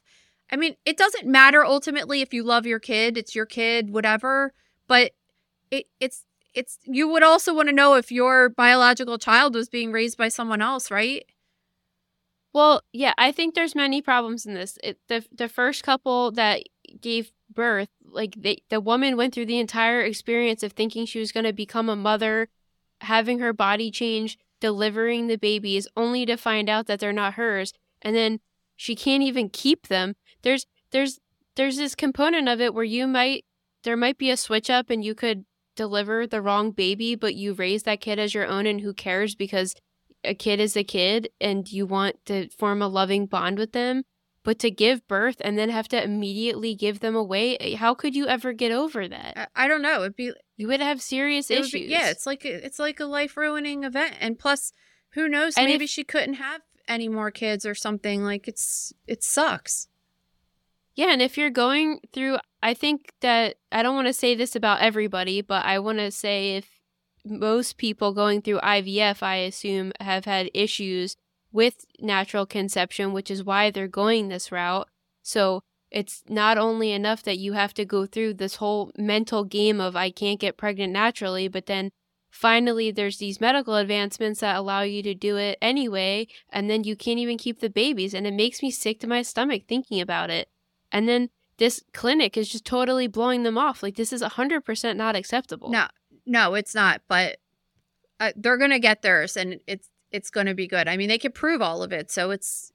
[0.52, 4.54] I mean, it doesn't matter ultimately if you love your kid, it's your kid, whatever,
[4.88, 5.12] but
[5.72, 9.92] it it's it's you would also want to know if your biological child was being
[9.92, 11.26] raised by someone else, right?
[12.54, 14.78] Well, yeah, I think there's many problems in this.
[14.84, 16.64] It, the the first couple that
[17.00, 21.32] gave birth, like they, the woman went through the entire experience of thinking she was
[21.32, 22.50] going to become a mother,
[23.02, 27.74] having her body change, delivering the babies, only to find out that they're not hers,
[28.02, 28.40] and then
[28.76, 30.16] she can't even keep them.
[30.42, 31.20] There's there's
[31.56, 33.46] there's this component of it where you might
[33.84, 37.54] there might be a switch up and you could deliver the wrong baby, but you
[37.54, 39.74] raise that kid as your own, and who cares because
[40.24, 44.04] a kid is a kid and you want to form a loving bond with them
[44.44, 48.14] but to give birth and then have to immediately give them away eh, how could
[48.16, 50.02] you ever get over that I, I don't know.
[50.02, 53.06] It'd be you would have serious issues be- yeah, it's like a, it's like a
[53.06, 54.74] life ruining event, and plus,
[55.12, 55.56] who knows?
[55.56, 58.26] And maybe if- she couldn't have any more kids or something.
[58.26, 59.88] Like it's it sucks.
[61.00, 64.56] Yeah and if you're going through i think that i don't want to say this
[64.56, 66.70] about everybody but i want to say if
[67.26, 71.16] most people going through ivf i assume have had issues
[71.52, 74.88] with natural conception which is why they're going this route
[75.24, 79.82] so it's not only enough that you have to go through this whole mental game
[79.82, 81.92] of I can't get pregnant naturally, but then
[82.30, 86.96] finally there's these medical advancements that allow you to do it anyway, and then you
[86.96, 88.14] can't even keep the babies.
[88.14, 90.50] And it makes me sick to my stomach thinking about it.
[90.92, 93.84] And then this clinic is just totally blowing them off.
[93.84, 95.70] Like, this is 100% not acceptable.
[95.70, 95.88] No,
[96.26, 97.02] no, it's not.
[97.08, 97.38] But
[98.20, 100.88] uh, they're gonna get theirs, and it's it's gonna be good.
[100.88, 102.72] I mean, they could prove all of it, so it's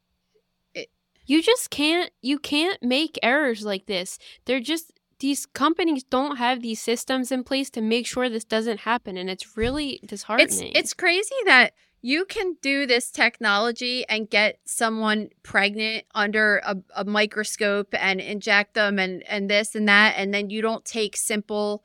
[0.75, 0.89] it...
[1.27, 4.19] You just can't you can't make errors like this.
[4.47, 8.81] They're just these companies don't have these systems in place to make sure this doesn't
[8.81, 10.73] happen and it's really it's disheartening.
[10.75, 11.73] it's crazy that
[12.05, 18.75] you can do this technology and get someone pregnant under a, a microscope and inject
[18.75, 21.83] them and and this and that and then you don't take simple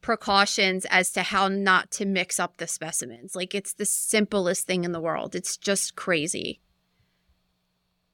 [0.00, 3.36] precautions as to how not to mix up the specimens.
[3.36, 5.34] Like it's the simplest thing in the world.
[5.34, 6.62] It's just crazy.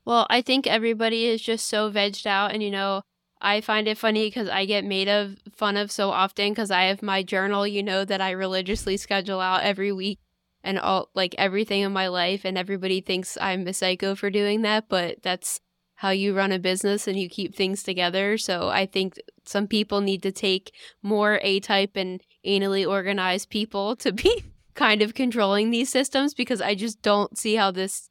[0.04, 3.02] Well, I think everybody is just so vegged out, and you know,
[3.40, 6.84] I find it funny because I get made of fun of so often because I
[6.84, 10.18] have my journal, you know, that I religiously schedule out every week
[10.64, 14.62] and all like everything in my life, and everybody thinks I'm a psycho for doing
[14.62, 15.60] that, but that's
[15.96, 18.36] how you run a business and you keep things together.
[18.36, 23.94] So I think some people need to take more A type and anally organized people
[23.96, 24.44] to be
[24.74, 28.10] kind of controlling these systems because I just don't see how this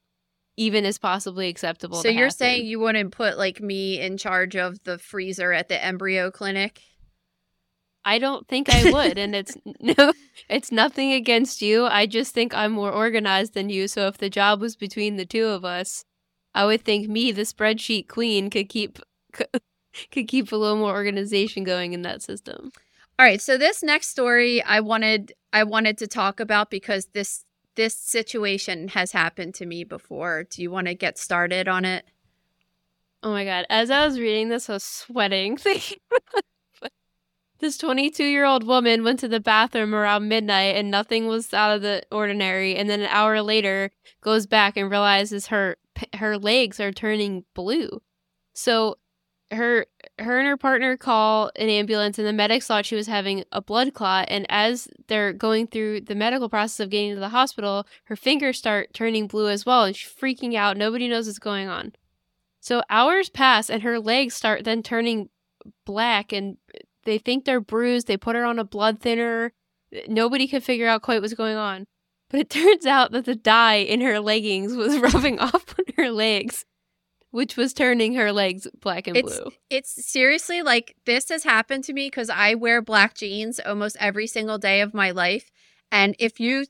[0.55, 1.97] even is possibly acceptable.
[2.01, 2.37] So you're happen.
[2.37, 6.81] saying you wouldn't put like me in charge of the freezer at the embryo clinic?
[8.05, 10.13] I don't think I would, and it's no,
[10.49, 11.85] it's nothing against you.
[11.85, 13.87] I just think I'm more organized than you.
[13.87, 16.03] So if the job was between the two of us,
[16.53, 18.99] I would think me, the spreadsheet queen, could keep
[20.11, 22.71] could keep a little more organization going in that system.
[23.19, 27.45] All right, so this next story I wanted I wanted to talk about because this
[27.75, 30.43] this situation has happened to me before.
[30.43, 32.05] Do you want to get started on it?
[33.21, 35.57] Oh my god, as I was reading this I was sweating
[37.63, 41.75] this 22 year old woman went to the bathroom around midnight and nothing was out
[41.75, 43.89] of the ordinary and then an hour later
[44.21, 45.77] goes back and realizes her
[46.15, 48.01] her legs are turning blue.
[48.53, 48.97] So
[49.49, 49.85] her
[50.19, 53.61] her and her partner call an ambulance and the medics thought she was having a
[53.61, 57.85] blood clot and as they're going through the medical process of getting to the hospital
[58.05, 60.75] her fingers start turning blue as well and she's freaking out.
[60.75, 61.93] Nobody knows what's going on.
[62.59, 65.29] So hours pass and her legs start then turning
[65.85, 66.57] black and
[67.05, 68.07] they think they're bruised.
[68.07, 69.53] They put her on a blood thinner.
[70.07, 71.85] Nobody could figure out quite what's going on.
[72.29, 76.11] But it turns out that the dye in her leggings was rubbing off on her
[76.11, 76.65] legs,
[77.31, 79.51] which was turning her legs black and it's, blue.
[79.69, 84.27] It's seriously like this has happened to me because I wear black jeans almost every
[84.27, 85.51] single day of my life.
[85.91, 86.65] And if you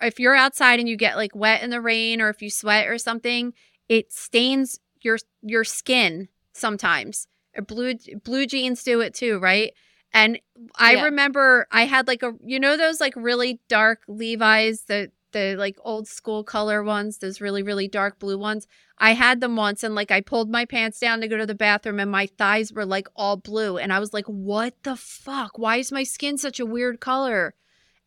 [0.00, 2.86] if you're outside and you get like wet in the rain or if you sweat
[2.86, 3.52] or something,
[3.88, 7.28] it stains your your skin sometimes
[7.62, 7.94] blue
[8.24, 9.72] blue jeans do it too, right?
[10.12, 10.38] And
[10.78, 11.04] I yeah.
[11.04, 15.76] remember I had like a you know those like really dark Levi's the the like
[15.84, 18.66] old school color ones, those really really dark blue ones.
[18.98, 21.54] I had them once and like I pulled my pants down to go to the
[21.54, 25.58] bathroom and my thighs were like all blue and I was like what the fuck?
[25.58, 27.54] Why is my skin such a weird color?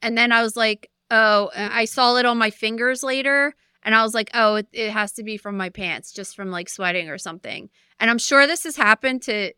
[0.02, 3.54] And then I was like, "Oh, I saw it on my fingers later."
[3.84, 6.52] And I was like, oh, it, it has to be from my pants, just from
[6.52, 7.70] like sweating or something.
[8.00, 9.54] And I'm sure this has happened to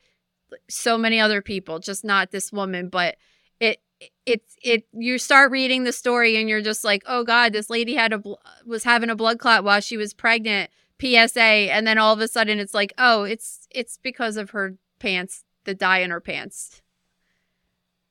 [0.69, 3.15] so many other people, just not this woman, but
[3.59, 3.79] it
[4.25, 7.95] it's it you start reading the story and you're just like, "Oh god, this lady
[7.95, 8.21] had a
[8.65, 10.69] was having a blood clot while she was pregnant."
[10.99, 14.75] PSA and then all of a sudden it's like, "Oh, it's it's because of her
[14.99, 16.81] pants, the dye in her pants."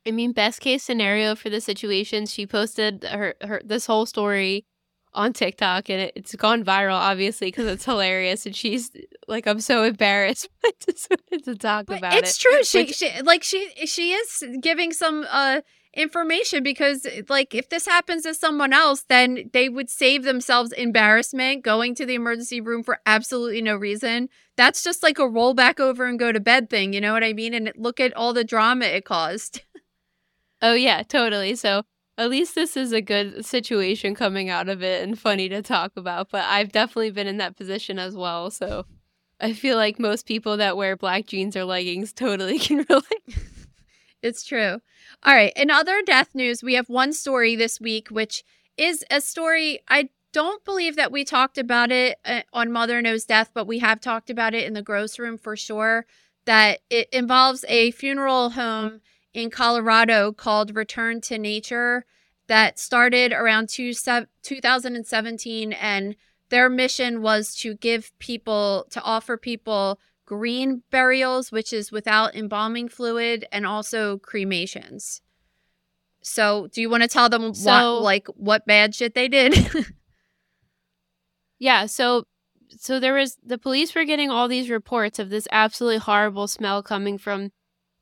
[0.07, 4.65] I mean, best case scenario for the situation, she posted her, her this whole story
[5.13, 8.47] on TikTok and it, it's gone viral, obviously, because it's hilarious.
[8.47, 8.91] And she's
[9.27, 10.49] like, I'm so embarrassed.
[10.65, 12.25] I just wanted to talk but about it's it.
[12.29, 12.65] It's true.
[12.65, 15.61] She, Which, she, like, she, she is giving some, uh,
[15.95, 21.65] information because like if this happens to someone else then they would save themselves embarrassment
[21.65, 25.81] going to the emergency room for absolutely no reason that's just like a roll back
[25.81, 28.33] over and go to bed thing you know what i mean and look at all
[28.33, 29.63] the drama it caused
[30.63, 31.83] oh yeah totally so
[32.21, 35.93] at least this is a good situation coming out of it and funny to talk
[35.97, 36.31] about.
[36.31, 38.51] But I've definitely been in that position as well.
[38.51, 38.85] So
[39.41, 43.39] I feel like most people that wear black jeans or leggings totally can relate.
[44.23, 44.81] it's true.
[45.25, 45.53] All right.
[45.57, 48.45] In other death news, we have one story this week, which
[48.77, 53.25] is a story I don't believe that we talked about it uh, on Mother Knows
[53.25, 56.07] Death, but we have talked about it in the gross room for sure.
[56.45, 59.01] That it involves a funeral home
[59.33, 62.05] in Colorado called Return to Nature
[62.47, 63.93] that started around two,
[64.43, 66.17] 2017 and
[66.49, 72.89] their mission was to give people to offer people green burials which is without embalming
[72.89, 75.21] fluid and also cremations.
[76.23, 79.55] So do you want to tell them so, what like what bad shit they did?
[81.61, 82.25] Yeah so
[82.71, 86.83] so there was the police were getting all these reports of this absolutely horrible smell
[86.83, 87.53] coming from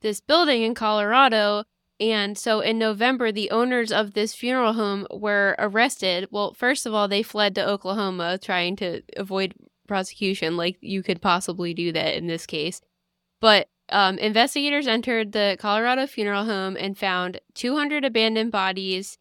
[0.01, 1.65] this building in Colorado.
[2.01, 6.29] And so in November, the owners of this funeral home were arrested.
[6.31, 9.55] Well, first of all, they fled to Oklahoma trying to avoid
[9.89, 12.81] prosecution, like you could possibly do that in this case.
[13.41, 19.19] But um, investigators entered the Colorado funeral home and found 200 abandoned bodies.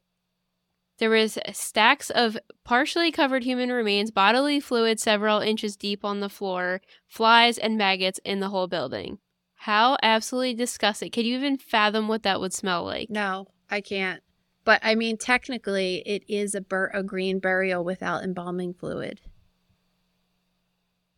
[1.00, 6.30] There was stacks of partially covered human remains, bodily fluid several inches deep on the
[6.30, 9.20] floor, flies and maggots in the whole building.
[9.58, 11.12] How absolutely disgusting.
[11.12, 13.10] Can you even fathom what that would smell like?
[13.10, 14.22] No, I can't.
[14.64, 19.20] But I mean, technically, it is a, bur- a green burial without embalming fluid.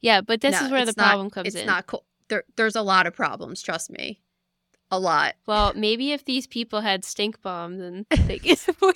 [0.02, 1.62] Yeah, but this no, is where the problem not, comes it's in.
[1.62, 2.06] It's not cool.
[2.30, 3.62] There, there's a lot of problems.
[3.62, 4.22] Trust me,
[4.90, 5.36] a lot.
[5.46, 8.96] Well, maybe if these people had StinkBalms and they could avoid.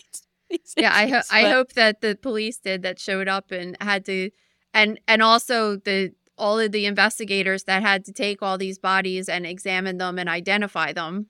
[0.78, 4.30] yeah, I hope I hope that the police did that showed up and had to,
[4.74, 9.30] and and also the all of the investigators that had to take all these bodies
[9.30, 11.28] and examine them and identify them.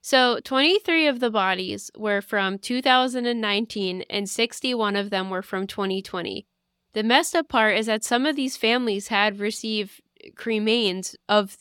[0.00, 6.46] So, 23 of the bodies were from 2019 and 61 of them were from 2020.
[6.92, 10.02] The messed up part is that some of these families had received
[10.36, 11.56] cremains of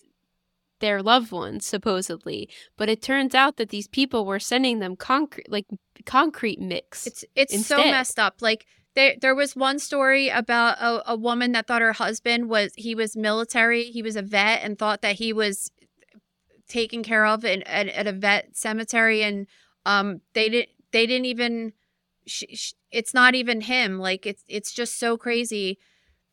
[0.80, 5.50] their loved ones supposedly but it turns out that these people were sending them concrete
[5.50, 5.66] like
[6.06, 7.78] concrete mix it's it's instead.
[7.78, 8.66] so messed up like
[8.96, 12.96] there there was one story about a, a woman that thought her husband was he
[12.96, 15.72] was military he was a vet and thought that he was
[16.68, 19.48] taken care of in, at, at a vet cemetery and
[19.86, 21.74] um they didn't they didn't even
[22.26, 25.78] sh- sh- it's not even him like it's it's just so crazy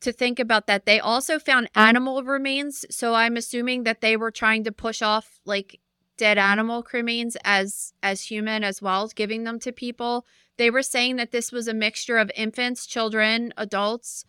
[0.01, 0.85] to think about that.
[0.85, 5.39] They also found animal remains, so I'm assuming that they were trying to push off
[5.45, 5.79] like
[6.17, 10.25] dead animal remains as as human as well, giving them to people.
[10.61, 14.25] They were saying that this was a mixture of infants, children, adults,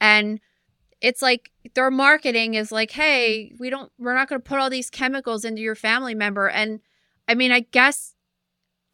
[0.00, 0.40] and
[1.02, 4.70] it's like their marketing is like, "Hey, we don't we're not going to put all
[4.70, 6.80] these chemicals into your family member." And
[7.28, 8.14] I mean, I guess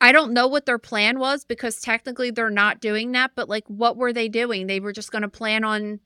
[0.00, 3.62] I don't know what their plan was because technically they're not doing that, but like
[3.68, 4.66] what were they doing?
[4.66, 6.00] They were just going to plan on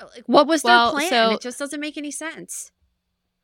[0.00, 1.10] like, what was well, their plan?
[1.10, 2.70] So, it just doesn't make any sense.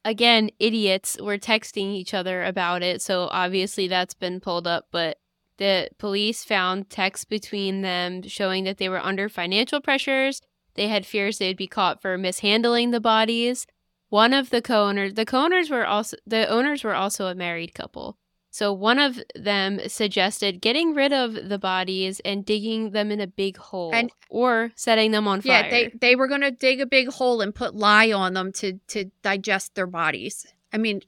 [0.04, 4.86] Again, idiots were texting each other about it, so obviously that's been pulled up.
[4.92, 5.18] But
[5.62, 10.40] the police found texts between them showing that they were under financial pressures.
[10.74, 13.64] They had fears they'd be caught for mishandling the bodies.
[14.08, 18.18] One of the co-owners, the co-owners were also the owners were also a married couple.
[18.50, 23.28] So one of them suggested getting rid of the bodies and digging them in a
[23.28, 25.62] big hole and, or setting them on fire.
[25.62, 28.50] Yeah, they they were going to dig a big hole and put lye on them
[28.54, 30.44] to to digest their bodies.
[30.72, 31.02] I mean,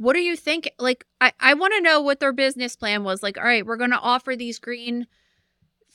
[0.00, 0.70] what do you think?
[0.78, 3.22] Like I I want to know what their business plan was.
[3.22, 5.06] Like, all right, we're going to offer these green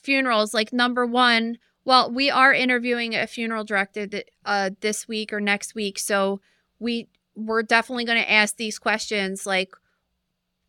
[0.00, 5.32] funerals like number 1, well, we are interviewing a funeral director that, uh this week
[5.32, 6.40] or next week, so
[6.78, 9.72] we we're definitely going to ask these questions like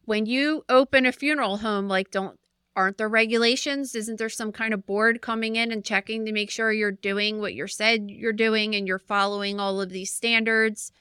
[0.06, 2.40] when you open a funeral home, like don't
[2.76, 3.94] aren't there regulations?
[3.94, 7.40] Isn't there some kind of board coming in and checking to make sure you're doing
[7.40, 10.92] what you're said you're doing and you're following all of these standards?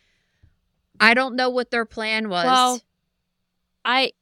[1.01, 2.45] I don't know what their plan was.
[2.45, 2.81] Well,
[3.85, 4.13] I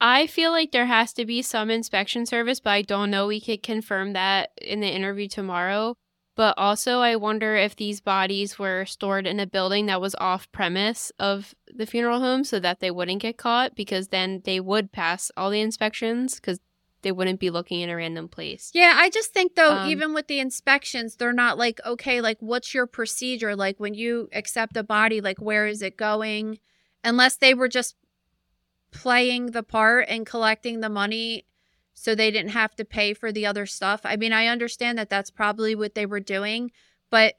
[0.00, 3.40] I feel like there has to be some inspection service, but I don't know we
[3.40, 5.96] could confirm that in the interview tomorrow.
[6.36, 10.52] But also, I wonder if these bodies were stored in a building that was off
[10.52, 14.92] premise of the funeral home so that they wouldn't get caught because then they would
[14.92, 16.60] pass all the inspections because
[17.06, 18.72] they wouldn't be looking in a random place.
[18.74, 22.38] Yeah, I just think though, um, even with the inspections, they're not like, okay, like
[22.40, 23.54] what's your procedure?
[23.54, 26.58] Like when you accept a body, like where is it going?
[27.04, 27.94] Unless they were just
[28.90, 31.46] playing the part and collecting the money
[31.94, 34.00] so they didn't have to pay for the other stuff.
[34.02, 36.72] I mean, I understand that that's probably what they were doing,
[37.08, 37.34] but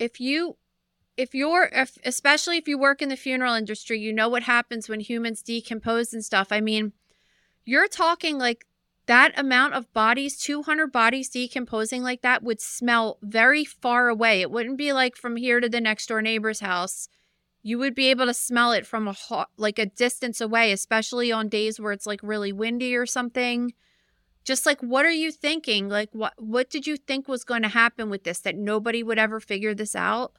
[0.00, 0.56] if you
[1.16, 4.88] if you're if, especially if you work in the funeral industry, you know what happens
[4.88, 6.48] when humans decompose and stuff.
[6.50, 6.92] I mean,
[7.64, 8.66] you're talking like
[9.12, 14.40] that amount of bodies, 200 bodies decomposing like that would smell very far away.
[14.40, 17.08] It wouldn't be like from here to the next door neighbor's house.
[17.62, 19.14] You would be able to smell it from a
[19.58, 23.74] like a distance away, especially on days where it's like really windy or something
[24.44, 27.68] just like what are you thinking like what what did you think was going to
[27.68, 30.32] happen with this that nobody would ever figure this out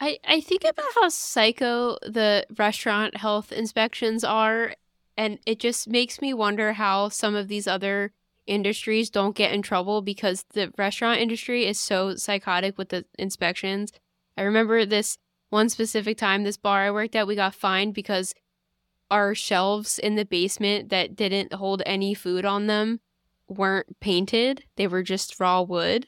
[0.00, 4.74] i i think about how psycho the restaurant health inspections are
[5.18, 8.12] and it just makes me wonder how some of these other
[8.46, 13.92] industries don't get in trouble because the restaurant industry is so psychotic with the inspections
[14.38, 15.18] i remember this
[15.50, 18.32] one specific time this bar i worked at we got fined because
[19.10, 23.00] our shelves in the basement that didn't hold any food on them
[23.48, 24.64] weren't painted.
[24.76, 26.06] They were just raw wood.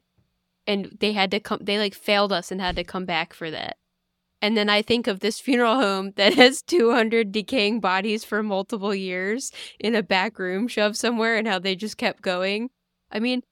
[0.67, 3.51] And they had to come they like failed us and had to come back for
[3.51, 3.79] that.
[4.43, 8.95] And then I think of this funeral home that has 200 decaying bodies for multiple
[8.95, 12.71] years in a back room shoved somewhere and how they just kept going.
[13.11, 13.43] I mean,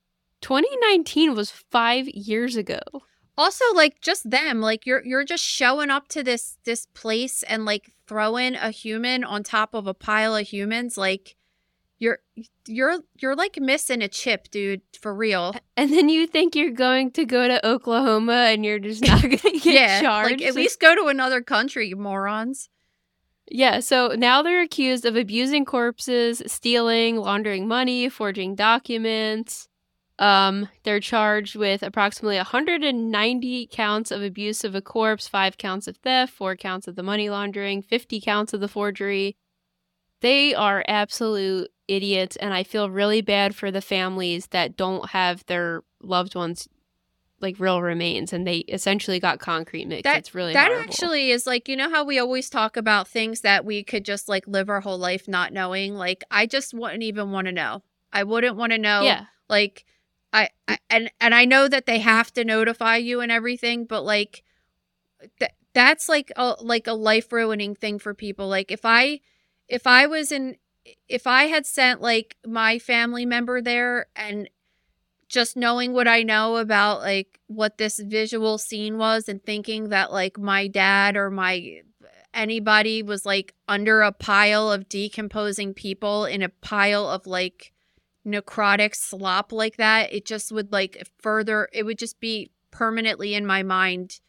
[0.40, 2.80] 2019 was 5 years ago
[3.38, 7.64] also like just them like you're you're just showing up to this this place and
[7.64, 11.36] like throwing a human on top of a pile of humans like
[11.98, 12.18] you're
[12.66, 17.10] you're you're like missing a chip dude for real and then you think you're going
[17.10, 20.80] to go to oklahoma and you're just not gonna get yeah, charged like at least
[20.80, 22.68] go to another country you morons
[23.50, 29.68] yeah, so now they're accused of abusing corpses, stealing, laundering money, forging documents.
[30.18, 35.96] Um, they're charged with approximately 190 counts of abuse of a corpse, five counts of
[35.98, 39.36] theft, four counts of the money laundering, 50 counts of the forgery.
[40.20, 45.44] They are absolute idiots, and I feel really bad for the families that don't have
[45.46, 46.68] their loved ones
[47.40, 50.02] like real remains and they essentially got concrete mix.
[50.02, 50.90] That- it's really that horrible.
[50.90, 54.28] actually is like you know how we always talk about things that we could just
[54.28, 57.82] like live our whole life not knowing like i just wouldn't even want to know
[58.12, 59.26] i wouldn't want to know yeah.
[59.48, 59.84] like
[60.32, 64.02] I, I and and i know that they have to notify you and everything but
[64.02, 64.42] like
[65.38, 69.20] that that's like a like a life ruining thing for people like if i
[69.68, 70.56] if i was in
[71.08, 74.48] if i had sent like my family member there and
[75.28, 80.12] just knowing what i know about like what this visual scene was and thinking that
[80.12, 81.80] like my dad or my
[82.34, 87.72] anybody was like under a pile of decomposing people in a pile of like
[88.26, 93.46] necrotic slop like that it just would like further it would just be permanently in
[93.46, 94.20] my mind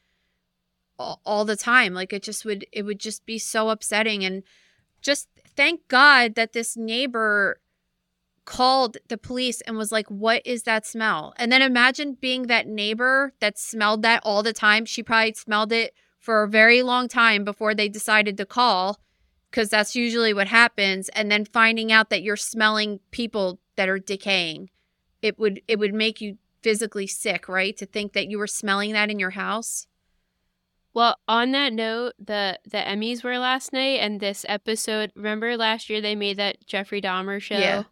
[0.99, 1.93] all, the time.
[1.93, 4.24] Like it just would it would just be so upsetting.
[4.24, 4.43] And
[5.01, 5.28] just
[5.60, 7.60] thank god that this neighbor
[8.45, 11.34] called the police and was like what is that smell?
[11.38, 14.86] And then imagine being that neighbor that smelled that all the time.
[14.86, 18.99] She probably smelled it for a very long time before they decided to call
[19.51, 21.10] because that's usually what happens.
[21.10, 24.70] And then finding out that you're smelling people that are decaying
[25.22, 27.76] it would it would make you physically sick right?
[27.76, 29.88] To think that you were smelling that in your house
[30.93, 35.11] Well, on that note, the the Emmys were last night, and this episode.
[35.15, 37.57] Remember last year they made that Jeffrey Dahmer show.
[37.57, 37.83] Yeah.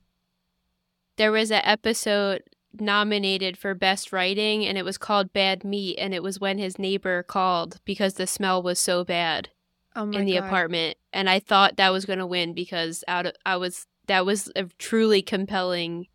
[1.18, 2.44] There was an episode
[2.80, 6.80] nominated for best writing, and it was called Bad Meat, and it was when his
[6.80, 9.50] neighbor called because the smell was so bad
[9.96, 10.46] oh in the God.
[10.46, 14.26] apartment, and I thought that was going to win because out of I was that
[14.26, 16.08] was a truly compelling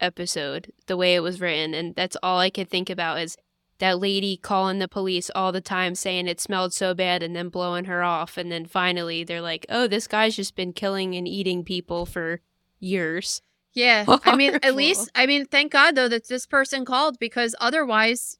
[0.00, 3.36] episode the way it was written, and that's all I could think about is
[3.78, 7.48] that lady calling the police all the time saying it smelled so bad and then
[7.48, 11.28] blowing her off and then finally they're like oh this guy's just been killing and
[11.28, 12.40] eating people for
[12.80, 13.42] years
[13.76, 14.06] Yeah.
[14.24, 18.38] I mean, at least, I mean, thank God though that this person called because otherwise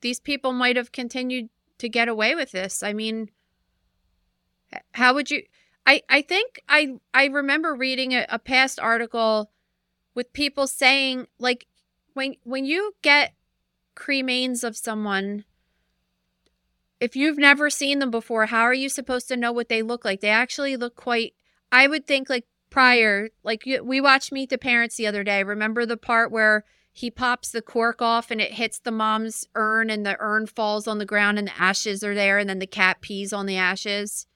[0.00, 2.82] these people might have continued to get away with this.
[2.82, 3.30] I mean,
[4.92, 5.42] how would you?
[5.86, 9.50] I, I think I, I remember reading a, a past article
[10.14, 11.66] with people saying like
[12.14, 13.32] when, when you get
[13.96, 15.44] cremains of someone,
[17.00, 20.04] if you've never seen them before, how are you supposed to know what they look
[20.04, 20.20] like?
[20.20, 21.34] They actually look quite,
[21.72, 25.42] I would think like prior like you, we watched meet the parents the other day.
[25.42, 29.90] Remember the part where he pops the cork off and it hits the mom's urn
[29.90, 32.66] and the urn falls on the ground and the ashes are there and then the
[32.66, 34.26] cat pees on the ashes?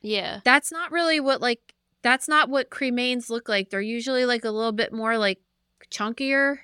[0.00, 0.40] Yeah.
[0.44, 3.70] That's not really what like that's not what cremains look like.
[3.70, 5.40] They're usually like a little bit more like
[5.90, 6.58] chunkier.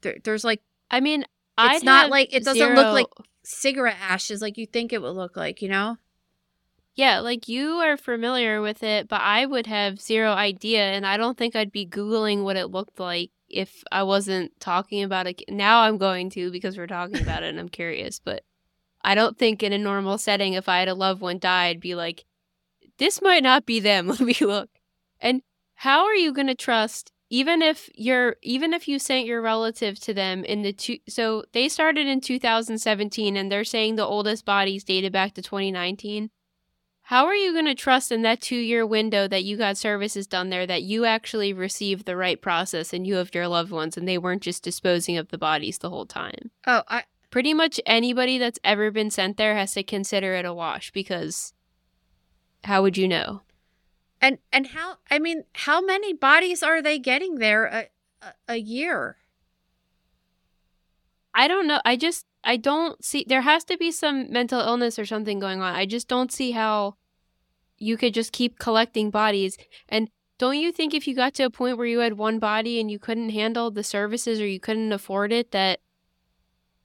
[0.00, 1.24] There, there's like i mean
[1.58, 5.10] It's I'd not like- it doesn't look like- cigarette ashes like you think it would
[5.16, 5.96] look like you know?
[6.94, 11.16] Yeah like you are familiar with it but i would have zero idea and i
[11.16, 15.42] don't think i'd be googling what it looked like if i wasn't talking about it.
[15.48, 18.44] Now i'm going to because we're talking about it and i'm curious but
[19.02, 21.80] i don't think in a normal setting if i had a loved one die i'd
[21.80, 22.24] be like
[22.98, 24.06] this might not be them.
[24.08, 24.68] Let me look.
[25.20, 25.42] And
[25.74, 29.98] how are you going to trust even if you're even if you sent your relative
[29.98, 34.44] to them in the two so they started in 2017 and they're saying the oldest
[34.44, 36.30] bodies dated back to 2019
[37.06, 40.26] how are you going to trust in that two year window that you got services
[40.26, 43.96] done there that you actually received the right process and you have your loved ones
[43.96, 46.50] and they weren't just disposing of the bodies the whole time?
[46.66, 47.02] oh i
[47.32, 51.54] Pretty much anybody that's ever been sent there has to consider it a wash because
[52.64, 53.40] how would you know?
[54.22, 57.88] And and how i mean how many bodies are they getting there a,
[58.22, 59.16] a, a year
[61.34, 61.80] I don't know.
[61.84, 65.60] I just I don't see there has to be some mental illness or something going
[65.62, 65.74] on.
[65.74, 66.96] I just don't see how
[67.78, 69.56] you could just keep collecting bodies
[69.88, 70.08] and
[70.38, 72.90] don't you think if you got to a point where you had one body and
[72.90, 75.80] you couldn't handle the services or you couldn't afford it that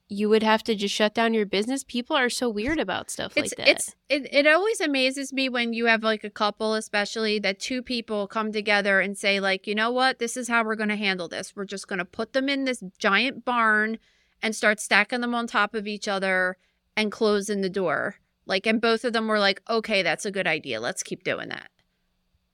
[0.08, 1.84] you would have to just shut down your business?
[1.84, 3.68] People are so weird about stuff it's like that.
[3.68, 7.82] it's it, it always amazes me when you have like a couple especially that two
[7.82, 10.96] people come together and say like you know what this is how we're going to
[10.96, 13.98] handle this we're just going to put them in this giant barn
[14.42, 16.56] and start stacking them on top of each other
[16.96, 20.46] and closing the door like and both of them were like okay that's a good
[20.46, 21.70] idea let's keep doing that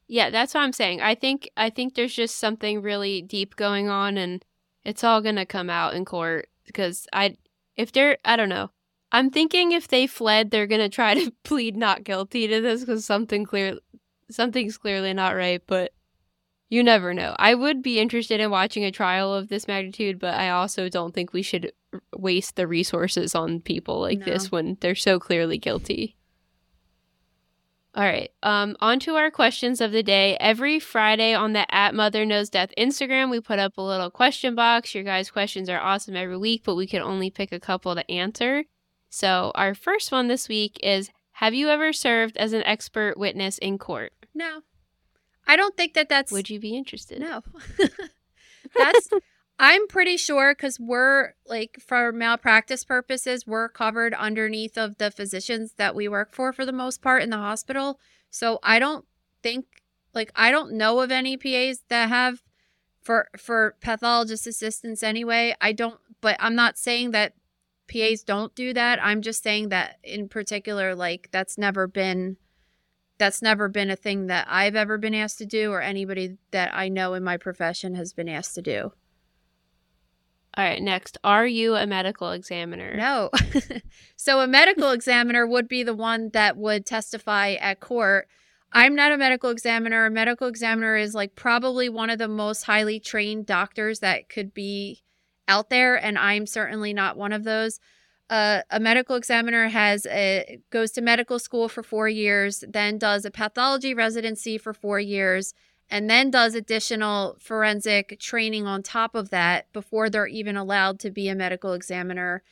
[0.07, 1.01] Yeah, that's what I'm saying.
[1.01, 4.45] I think I think there's just something really deep going on and
[4.85, 7.37] it's all going to come out in court because I
[7.77, 8.71] if they're I don't know.
[9.13, 12.85] I'm thinking if they fled, they're going to try to plead not guilty to this
[12.85, 13.79] cuz something clear
[14.31, 15.93] something's clearly not right, but
[16.71, 17.37] you never know.
[17.39, 21.15] I would be interested in watching a trial of this magnitude, but I also don't
[21.15, 21.73] think we should
[22.17, 24.25] waste the resources on people like No.
[24.25, 26.17] this when they're so clearly guilty.
[27.97, 28.31] All right.
[28.43, 30.37] Um, on to our questions of the day.
[30.41, 34.57] Every Friday on the at Mother Knows Death Instagram, we put up a little question
[34.57, 34.95] box.
[34.95, 38.11] Your guys' questions are awesome every week, but we can only pick a couple to
[38.11, 38.65] answer.
[39.11, 43.59] So our first one this week is Have you ever served as an expert witness
[43.59, 44.13] in court?
[44.35, 44.63] No.
[45.47, 46.33] I don't think that that's.
[46.33, 47.21] Would you be interested?
[47.21, 47.43] No.
[48.77, 49.09] that's.
[49.59, 55.75] I'm pretty sure because we're like for malpractice purposes, we're covered underneath of the physicians
[55.77, 58.01] that we work for for the most part in the hospital.
[58.31, 59.05] So I don't
[59.43, 59.67] think
[60.13, 62.43] like I don't know of any PAs that have
[63.01, 65.55] for for pathologist assistants anyway.
[65.61, 67.35] I don't but I'm not saying that
[67.87, 68.99] PAs don't do that.
[69.05, 72.39] I'm just saying that in particular like that's never been
[73.19, 76.75] that's never been a thing that I've ever been asked to do or anybody that
[76.75, 78.93] I know in my profession has been asked to do.
[80.57, 81.19] All right, next.
[81.25, 82.97] Are you a medical examiner?
[82.97, 83.31] No.
[84.17, 88.29] so a medical examiner would be the one that would testify at court.
[88.73, 90.07] I'm not a medical examiner.
[90.07, 94.55] A medical examiner is like probably one of the most highly trained doctors that could
[94.55, 95.03] be
[95.49, 97.81] out there, and I'm certainly not one of those.
[98.31, 103.25] Uh, a medical examiner has a goes to medical school for four years, then does
[103.25, 105.53] a pathology residency for four years,
[105.95, 111.09] and then does additional forensic training on top of that before they're even allowed to
[111.09, 112.43] be a medical examiner.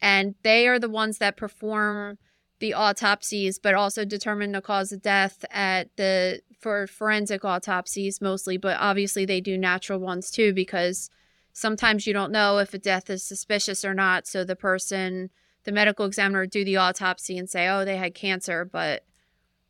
[0.00, 2.18] And they are the ones that perform
[2.58, 8.56] the autopsies, but also determine the cause of death at the for forensic autopsies mostly,
[8.56, 11.08] but obviously they do natural ones too because
[11.52, 14.26] sometimes you don't know if a death is suspicious or not.
[14.26, 15.30] So the person,
[15.62, 19.04] the medical examiner, do the autopsy and say, "Oh, they had cancer," but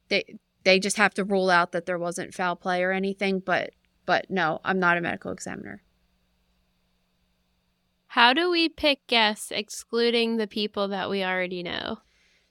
[0.09, 3.41] they they just have to rule out that there wasn't foul play or anything.
[3.41, 3.71] But
[4.07, 5.83] but no, I'm not a medical examiner.
[8.09, 11.99] How do we pick guests excluding the people that we already know?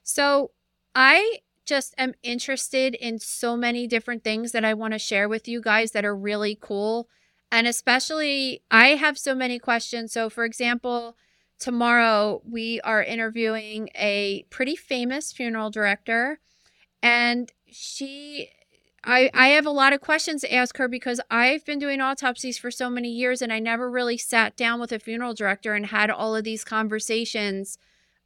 [0.04, 0.52] So
[0.94, 5.46] I just am interested in so many different things that I want to share with
[5.46, 7.08] you guys that are really cool.
[7.50, 10.12] And especially, I have so many questions.
[10.12, 11.16] So, for example,
[11.58, 16.40] tomorrow we are interviewing a pretty famous funeral director,
[17.02, 18.50] and she
[19.04, 22.58] I, I have a lot of questions to ask her because I've been doing autopsies
[22.58, 25.86] for so many years and I never really sat down with a funeral director and
[25.86, 27.78] had all of these conversations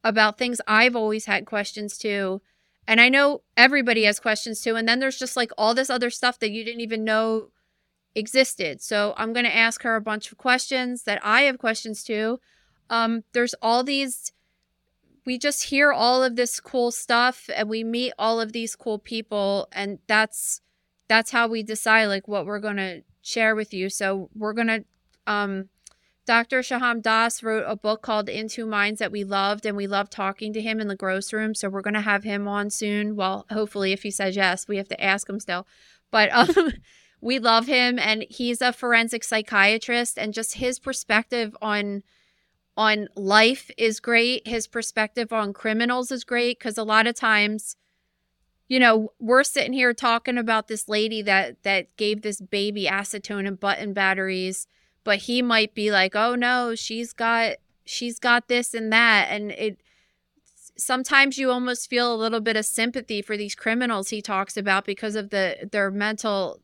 [0.03, 2.41] about things I've always had questions to.
[2.89, 4.75] And I know everybody has questions too.
[4.75, 7.49] And then there's just like all this other stuff that you didn't even know
[8.15, 8.83] existed.
[8.83, 12.41] So I'm going to ask her a bunch of questions that I have questions to.
[12.91, 14.33] Um, there's all these
[15.25, 18.99] we just hear all of this cool stuff and we meet all of these cool
[18.99, 20.61] people and that's
[21.09, 24.67] that's how we decide like what we're going to share with you so we're going
[24.67, 24.85] to
[25.27, 25.69] um
[26.25, 26.61] Dr.
[26.61, 30.53] Sohom Das wrote a book called Into Minds that we loved, and we loved talking
[30.53, 31.53] to him in the gross room.
[31.53, 33.17] So we're going to have him on soon.
[33.17, 35.67] Well, hopefully, if he says yes, we have to ask him still.
[36.13, 36.75] But um,
[37.21, 42.05] we love him, and he's a forensic psychiatrist, and just his perspective on
[42.77, 44.47] on life is great.
[44.47, 47.77] His perspective on criminals is great because a lot of times,
[48.69, 53.47] you know, we're sitting here talking about this lady that that gave this baby acetone
[53.47, 54.67] and button batteries,
[55.05, 59.53] but he might be like, "Oh no, she's got she's got this and that," and
[59.53, 59.79] it.
[60.77, 64.87] Sometimes you almost feel a little bit of sympathy for these criminals he talks about
[64.87, 66.61] because of the their mental.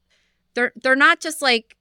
[0.55, 1.77] They're they're not just like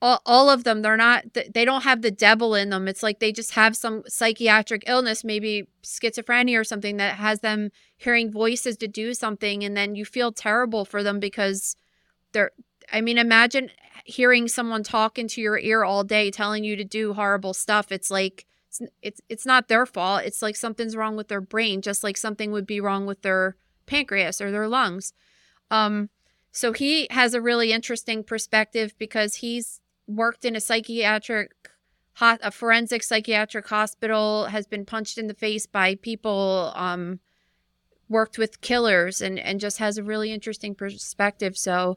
[0.00, 1.24] all, all of them they're not
[1.54, 2.86] they don't have the devil in them.
[2.88, 7.70] It's like they just have some psychiatric illness maybe schizophrenia or something that has them
[7.96, 11.74] hearing voices to do something and then you feel terrible for them because
[12.32, 12.52] they're
[12.92, 13.70] i mean imagine
[14.08, 17.92] hearing someone talk into your ear all day telling you to do horrible stuff.
[17.92, 20.22] It's like it's it's, it's not their fault.
[20.24, 23.56] It's like something's wrong with their brain just like something would be wrong with their
[23.86, 25.12] pancreas or their lungs.
[25.70, 26.08] Um
[26.50, 31.52] so he has a really interesting perspective because he's worked in a psychiatric
[32.20, 37.20] a forensic psychiatric hospital has been punched in the face by people um,
[38.08, 41.56] worked with killers and and just has a really interesting perspective.
[41.56, 41.96] So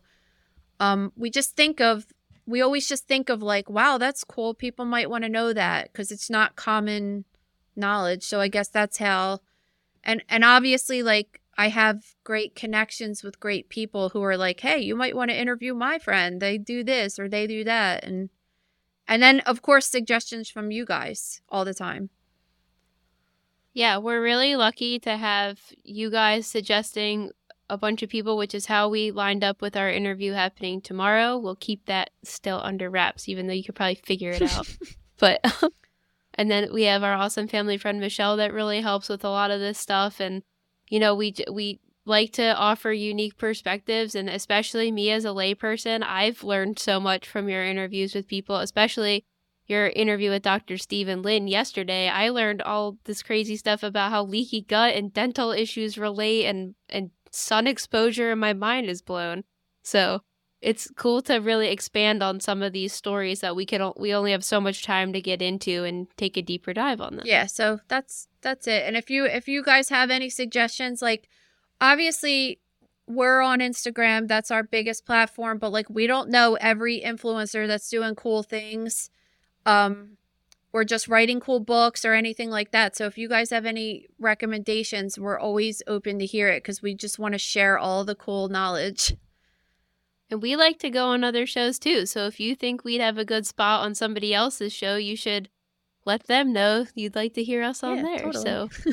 [0.79, 2.05] um, we just think of
[2.45, 4.53] we always just think of like wow that's cool.
[4.53, 7.25] People might want to know that because it's not common
[7.75, 8.23] knowledge.
[8.23, 9.39] So i guess that's how
[10.03, 14.79] and and obviously like I have great connections with great people who are like, "Hey,
[14.79, 16.41] you might want to interview my friend.
[16.41, 18.31] They do this or they do that." And
[19.07, 22.09] and then of course suggestions from you guys all the time.
[23.73, 27.29] Yeah, we're really lucky to have you guys suggesting
[27.69, 31.37] a bunch of people, which is how we lined up with our interview happening tomorrow.
[31.37, 34.67] We'll keep that still under wraps, even though you could probably figure it out.
[35.19, 35.39] but,
[36.33, 39.51] and then we have our awesome family friend Michelle that really helps with a lot
[39.51, 40.19] of this stuff.
[40.19, 40.41] And
[40.91, 46.01] you know, we we like to offer unique perspectives and especially me as a layperson
[46.01, 49.23] i've learned so much from your interviews with people especially
[49.67, 52.09] your interview with dr steven lin yesterday.
[52.09, 56.75] I learned all this crazy stuff about how leaky gut and dental issues relate and
[56.89, 59.43] and sun exposure and my mind is blown.
[59.83, 60.21] So
[60.61, 64.31] it's cool to really expand on some of these stories that we can we only
[64.31, 67.45] have so much time to get into and take a deeper dive on them yeah
[67.45, 71.27] so that's that's it and if you if you guys have any suggestions like
[71.79, 72.59] obviously
[73.07, 74.27] we're on Instagram.
[74.27, 79.09] That's our biggest platform, but like we don't know every influencer that's doing cool things.
[79.65, 80.17] Um
[80.73, 82.95] or just writing cool books or anything like that.
[82.95, 86.95] So if you guys have any recommendations, we're always open to hear it because we
[86.95, 89.17] just want to share all the cool knowledge.
[90.31, 92.05] And we like to go on other shows too.
[92.05, 95.49] So if you think we'd have a good spot on somebody else's show, you should
[96.05, 98.19] let them know you'd like to hear us on yeah, there.
[98.19, 98.43] Totally.
[98.43, 98.69] So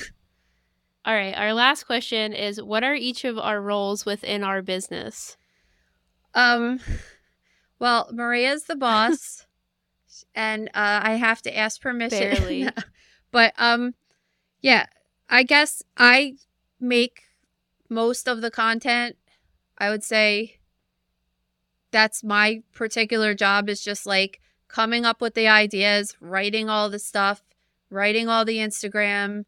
[1.04, 5.36] All right, our last question is what are each of our roles within our business?
[6.34, 6.80] Um
[7.78, 9.46] well, Maria's the boss
[10.34, 12.34] and uh I have to ask permission.
[12.34, 12.68] Barely.
[13.30, 13.94] but um
[14.60, 14.86] yeah,
[15.30, 16.34] I guess I
[16.80, 17.22] make
[17.88, 19.16] most of the content.
[19.78, 20.57] I would say
[21.90, 26.98] that's my particular job is just like coming up with the ideas, writing all the
[26.98, 27.42] stuff,
[27.90, 29.44] writing all the Instagram,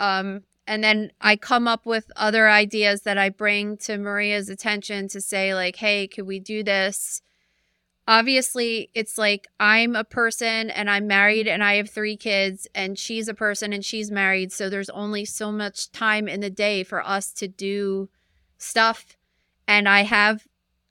[0.00, 5.08] um, and then I come up with other ideas that I bring to Maria's attention
[5.08, 7.22] to say, like, hey, could we do this?
[8.08, 12.98] Obviously, it's like I'm a person and I'm married and I have three kids, and
[12.98, 14.52] she's a person and she's married.
[14.52, 18.08] So there's only so much time in the day for us to do
[18.58, 19.16] stuff.
[19.68, 20.46] And I have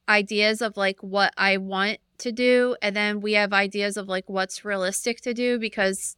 [0.08, 2.76] ideas of like what I want to do.
[2.82, 6.16] And then we have ideas of like what's realistic to do because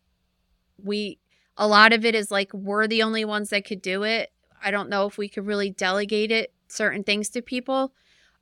[0.84, 1.20] we
[1.58, 4.32] a lot of it is like we're the only ones that could do it.
[4.64, 7.94] I don't know if we could really delegate it certain things to people.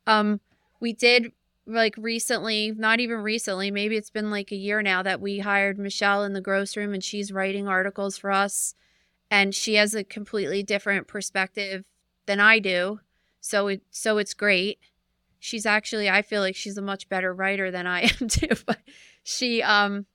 [0.07, 0.41] Um
[0.79, 1.31] we did
[1.67, 5.79] like recently, not even recently, maybe it's been like a year now that we hired
[5.79, 8.75] Michelle in the gross room and she's writing articles for us
[9.31, 11.83] and she has a completely different perspective
[12.25, 12.99] than I do.
[13.41, 14.79] So it so it's great.
[15.45, 18.79] She's actually I feel like she's a much better writer than I am too, but
[19.23, 20.07] she um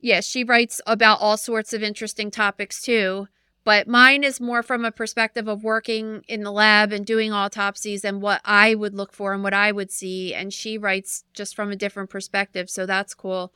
[0.00, 3.28] yeah, she writes about all sorts of interesting topics too.
[3.64, 8.02] But mine is more from a perspective of working in the lab and doing autopsies
[8.02, 10.34] and what I would look for and what I would see.
[10.34, 12.70] And she writes just from a different perspective.
[12.70, 13.52] So that's cool.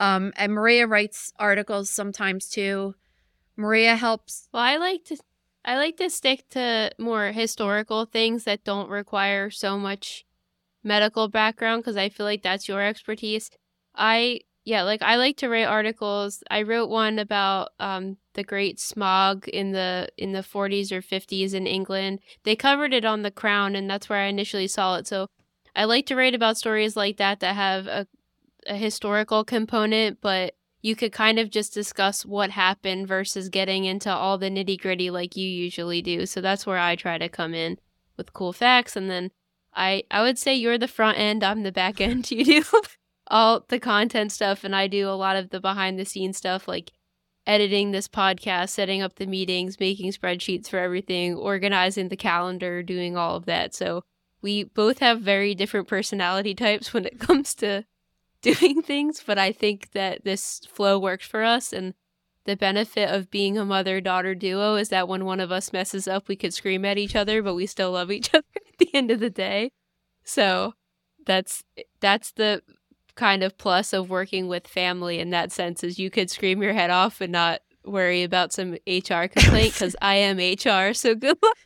[0.00, 2.96] Um, and Maria writes articles sometimes too.
[3.56, 4.48] Maria helps.
[4.52, 5.16] Well, I like to
[5.66, 10.24] I like to stick to more historical things that don't require so much
[10.84, 13.50] medical background because I feel like that's your expertise.
[13.94, 16.42] I yeah, like I like to write articles.
[16.50, 21.52] I wrote one about um, the Great Smog in the in the 40s or 50s
[21.54, 22.20] in England.
[22.44, 25.06] They covered it on the Crown, and that's where I initially saw it.
[25.06, 25.28] So
[25.74, 28.06] I like to write about stories like that that have a,
[28.66, 30.54] a historical component, but
[30.86, 35.10] you could kind of just discuss what happened versus getting into all the nitty gritty
[35.10, 36.26] like you usually do.
[36.26, 37.78] So that's where I try to come in
[38.16, 39.32] with cool facts, and then
[39.74, 42.30] I I would say you're the front end, I'm the back end.
[42.30, 42.62] You do
[43.26, 46.68] all the content stuff and I do a lot of the behind the scenes stuff
[46.68, 46.92] like
[47.44, 53.16] editing this podcast, setting up the meetings, making spreadsheets for everything, organizing the calendar, doing
[53.16, 53.74] all of that.
[53.74, 54.04] So
[54.40, 57.84] we both have very different personality types when it comes to
[58.42, 61.94] doing things, but I think that this flow works for us and
[62.44, 66.06] the benefit of being a mother daughter duo is that when one of us messes
[66.06, 68.94] up, we could scream at each other, but we still love each other at the
[68.94, 69.72] end of the day.
[70.24, 70.74] So
[71.26, 71.64] that's
[72.00, 72.62] that's the
[73.16, 76.74] kind of plus of working with family in that sense is you could scream your
[76.74, 80.92] head off and not worry about some HR complaint because I am HR.
[80.94, 81.56] So good luck.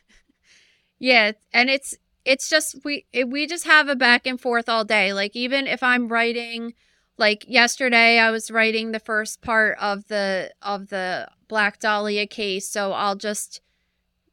[0.99, 4.85] Yeah, and it's it's just we it, we just have a back and forth all
[4.85, 5.13] day.
[5.13, 6.73] Like even if I'm writing,
[7.17, 12.69] like yesterday I was writing the first part of the of the Black Dahlia case,
[12.69, 13.61] so I'll just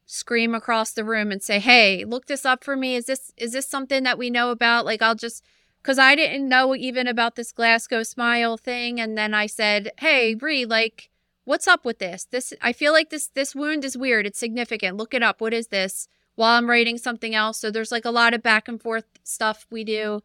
[0.05, 2.95] scream across the room and say, "Hey, look this up for me.
[2.95, 5.43] Is this is this something that we know about?" Like I'll just
[5.81, 8.99] because I didn't know even about this Glasgow smile thing.
[8.99, 11.09] And then I said, Hey, Bree, like,
[11.45, 12.25] what's up with this?
[12.29, 14.25] This I feel like this this wound is weird.
[14.25, 14.97] It's significant.
[14.97, 15.41] Look it up.
[15.41, 16.07] What is this?
[16.39, 17.59] While I'm writing something else.
[17.59, 20.21] So there's like a lot of back and forth stuff we do.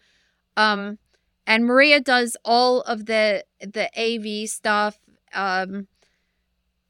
[0.57, 0.99] Um
[1.45, 4.97] and Maria does all of the the AV stuff.
[5.33, 5.89] Um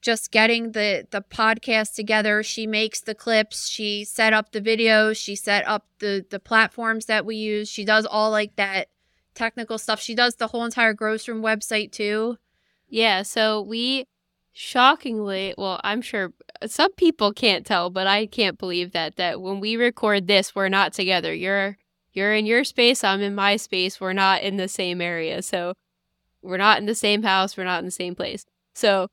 [0.03, 5.17] just getting the the podcast together she makes the clips she set up the videos
[5.17, 8.89] she set up the the platforms that we use she does all like that
[9.35, 12.37] technical stuff she does the whole entire gross room website too
[12.91, 14.07] yeah so we
[14.53, 16.35] shockingly well i'm sure
[16.67, 20.69] some people can't tell, but I can't believe that that when we record this, we're
[20.69, 21.35] not together.
[21.35, 21.79] You're
[22.13, 24.01] you're in your space, I'm in my space.
[24.01, 25.43] We're not in the same area.
[25.43, 25.75] So
[26.43, 28.45] we're not in the same house, we're not in the same place.
[28.75, 29.09] So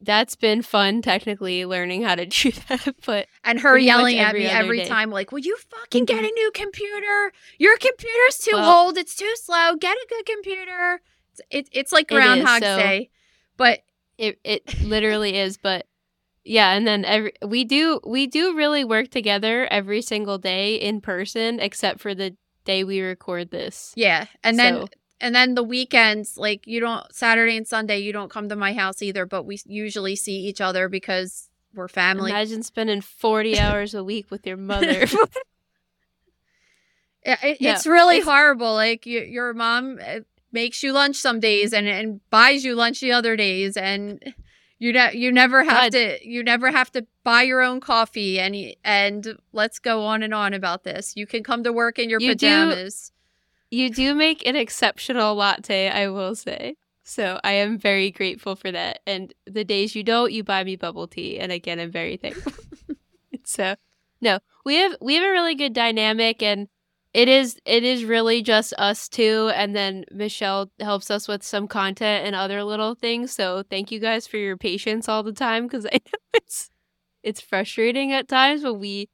[0.00, 4.44] that's been fun technically learning how to do that but and her yelling at me
[4.44, 4.88] every day.
[4.88, 6.34] time like will you fucking get a mm-hmm.
[6.34, 11.00] new computer your computer's too Well- old it's too slow get a good computer
[11.32, 13.10] it's, it, it's like It is, groundhog so- day
[13.56, 13.80] but
[14.18, 15.86] it it literally is but
[16.44, 21.00] yeah and then every we do we do really work together every single day in
[21.00, 23.92] person except for the day we record this.
[23.96, 24.88] Yeah and then So-
[25.20, 28.72] and then the weekends like you don't saturday and sunday you don't come to my
[28.74, 32.30] house either but we usually see each other because we're family.
[32.30, 35.06] Imagine spending 40 hours a week with your mother.
[37.26, 38.74] Yeah, it, No, it's really it's- horrible.
[38.74, 40.20] Like you, your mom uh,
[40.52, 44.22] makes you lunch some days and, and buys you lunch the other days, and
[44.78, 45.92] you ne- you never have God.
[45.92, 48.38] to you never have to buy your own coffee.
[48.40, 51.16] And and let's go on and on about this.
[51.16, 53.12] You can come to work in your You do- pajamas.
[53.70, 58.70] you do make an exceptional latte i will say so i am very grateful for
[58.70, 62.16] that and the days you don't you buy me bubble tea and again i'm very
[62.16, 62.52] thankful
[63.44, 63.74] so
[64.20, 66.68] no we have we have a really good dynamic and
[67.14, 71.66] it is it is really just us two and then michelle helps us with some
[71.66, 75.66] content and other little things so thank you guys for your patience all the time
[75.66, 76.70] because i know it's
[77.22, 79.08] it's frustrating at times but we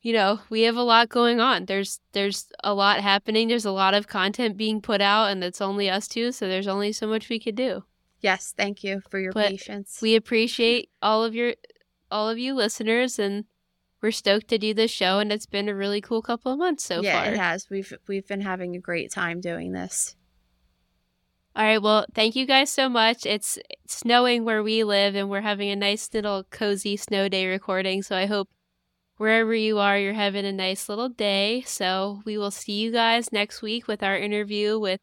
[0.00, 3.70] you know we have a lot going on there's there's a lot happening there's a
[3.72, 7.06] lot of content being put out and it's only us two so there's only so
[7.06, 7.82] much we could do
[8.20, 9.98] Yes, thank you for your But patience.
[10.00, 11.54] we appreciate all of your
[12.10, 13.44] all of you listeners and
[14.04, 16.84] we're stoked to do this show and it's been a really cool couple of months
[16.84, 17.70] so yeah, far it has.
[17.70, 20.14] We've we've been having a great time doing this.
[21.56, 25.40] all right well thank you guys so much it's snowing where we live and we're
[25.40, 28.50] having a nice little cozy snow day recording so i hope
[29.16, 33.32] wherever you are you're having a nice little day so we will see you guys
[33.32, 35.00] next week with our interview with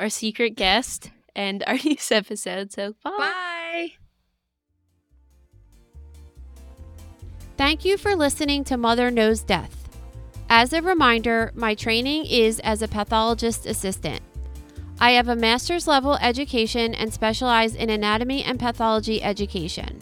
[0.00, 3.10] our secret guest and our next episode so bye.
[3.16, 4.03] Bye.
[7.56, 9.88] Thank you for listening to Mother Knows Death.
[10.48, 14.20] As a reminder, my training is as a pathologist assistant.
[14.98, 20.00] I have a master's level education and specialize in anatomy and pathology education.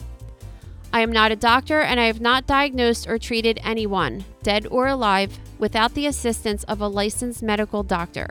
[0.94, 4.86] I am not a doctor and I have not diagnosed or treated anyone, dead or
[4.86, 8.28] alive, without the assistance of a licensed medical doctor.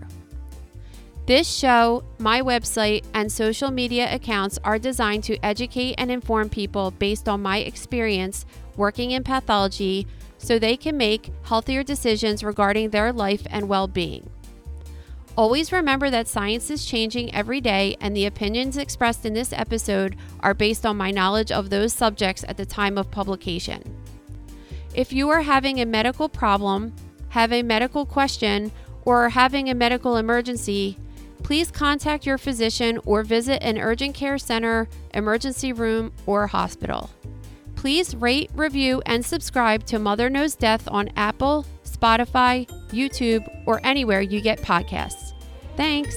[1.27, 6.89] This show, my website, and social media accounts are designed to educate and inform people
[6.91, 8.45] based on my experience
[8.81, 10.07] working in pathology
[10.39, 14.27] so they can make healthier decisions regarding their life and well being.
[15.37, 20.17] Always remember that science is changing every day, and the opinions expressed in this episode
[20.41, 23.81] are based on my knowledge of those subjects at the time of publication.
[24.95, 26.93] If you are having a medical problem,
[27.29, 28.71] have a medical question,
[29.05, 30.97] or are having a medical emergency,
[31.43, 37.09] please contact your physician or visit an urgent care center, emergency room, or hospital.
[37.81, 44.21] Please rate, review, and subscribe to Mother Knows Death on Apple, Spotify, YouTube, or anywhere
[44.21, 45.33] you get podcasts.
[45.77, 46.15] Thanks.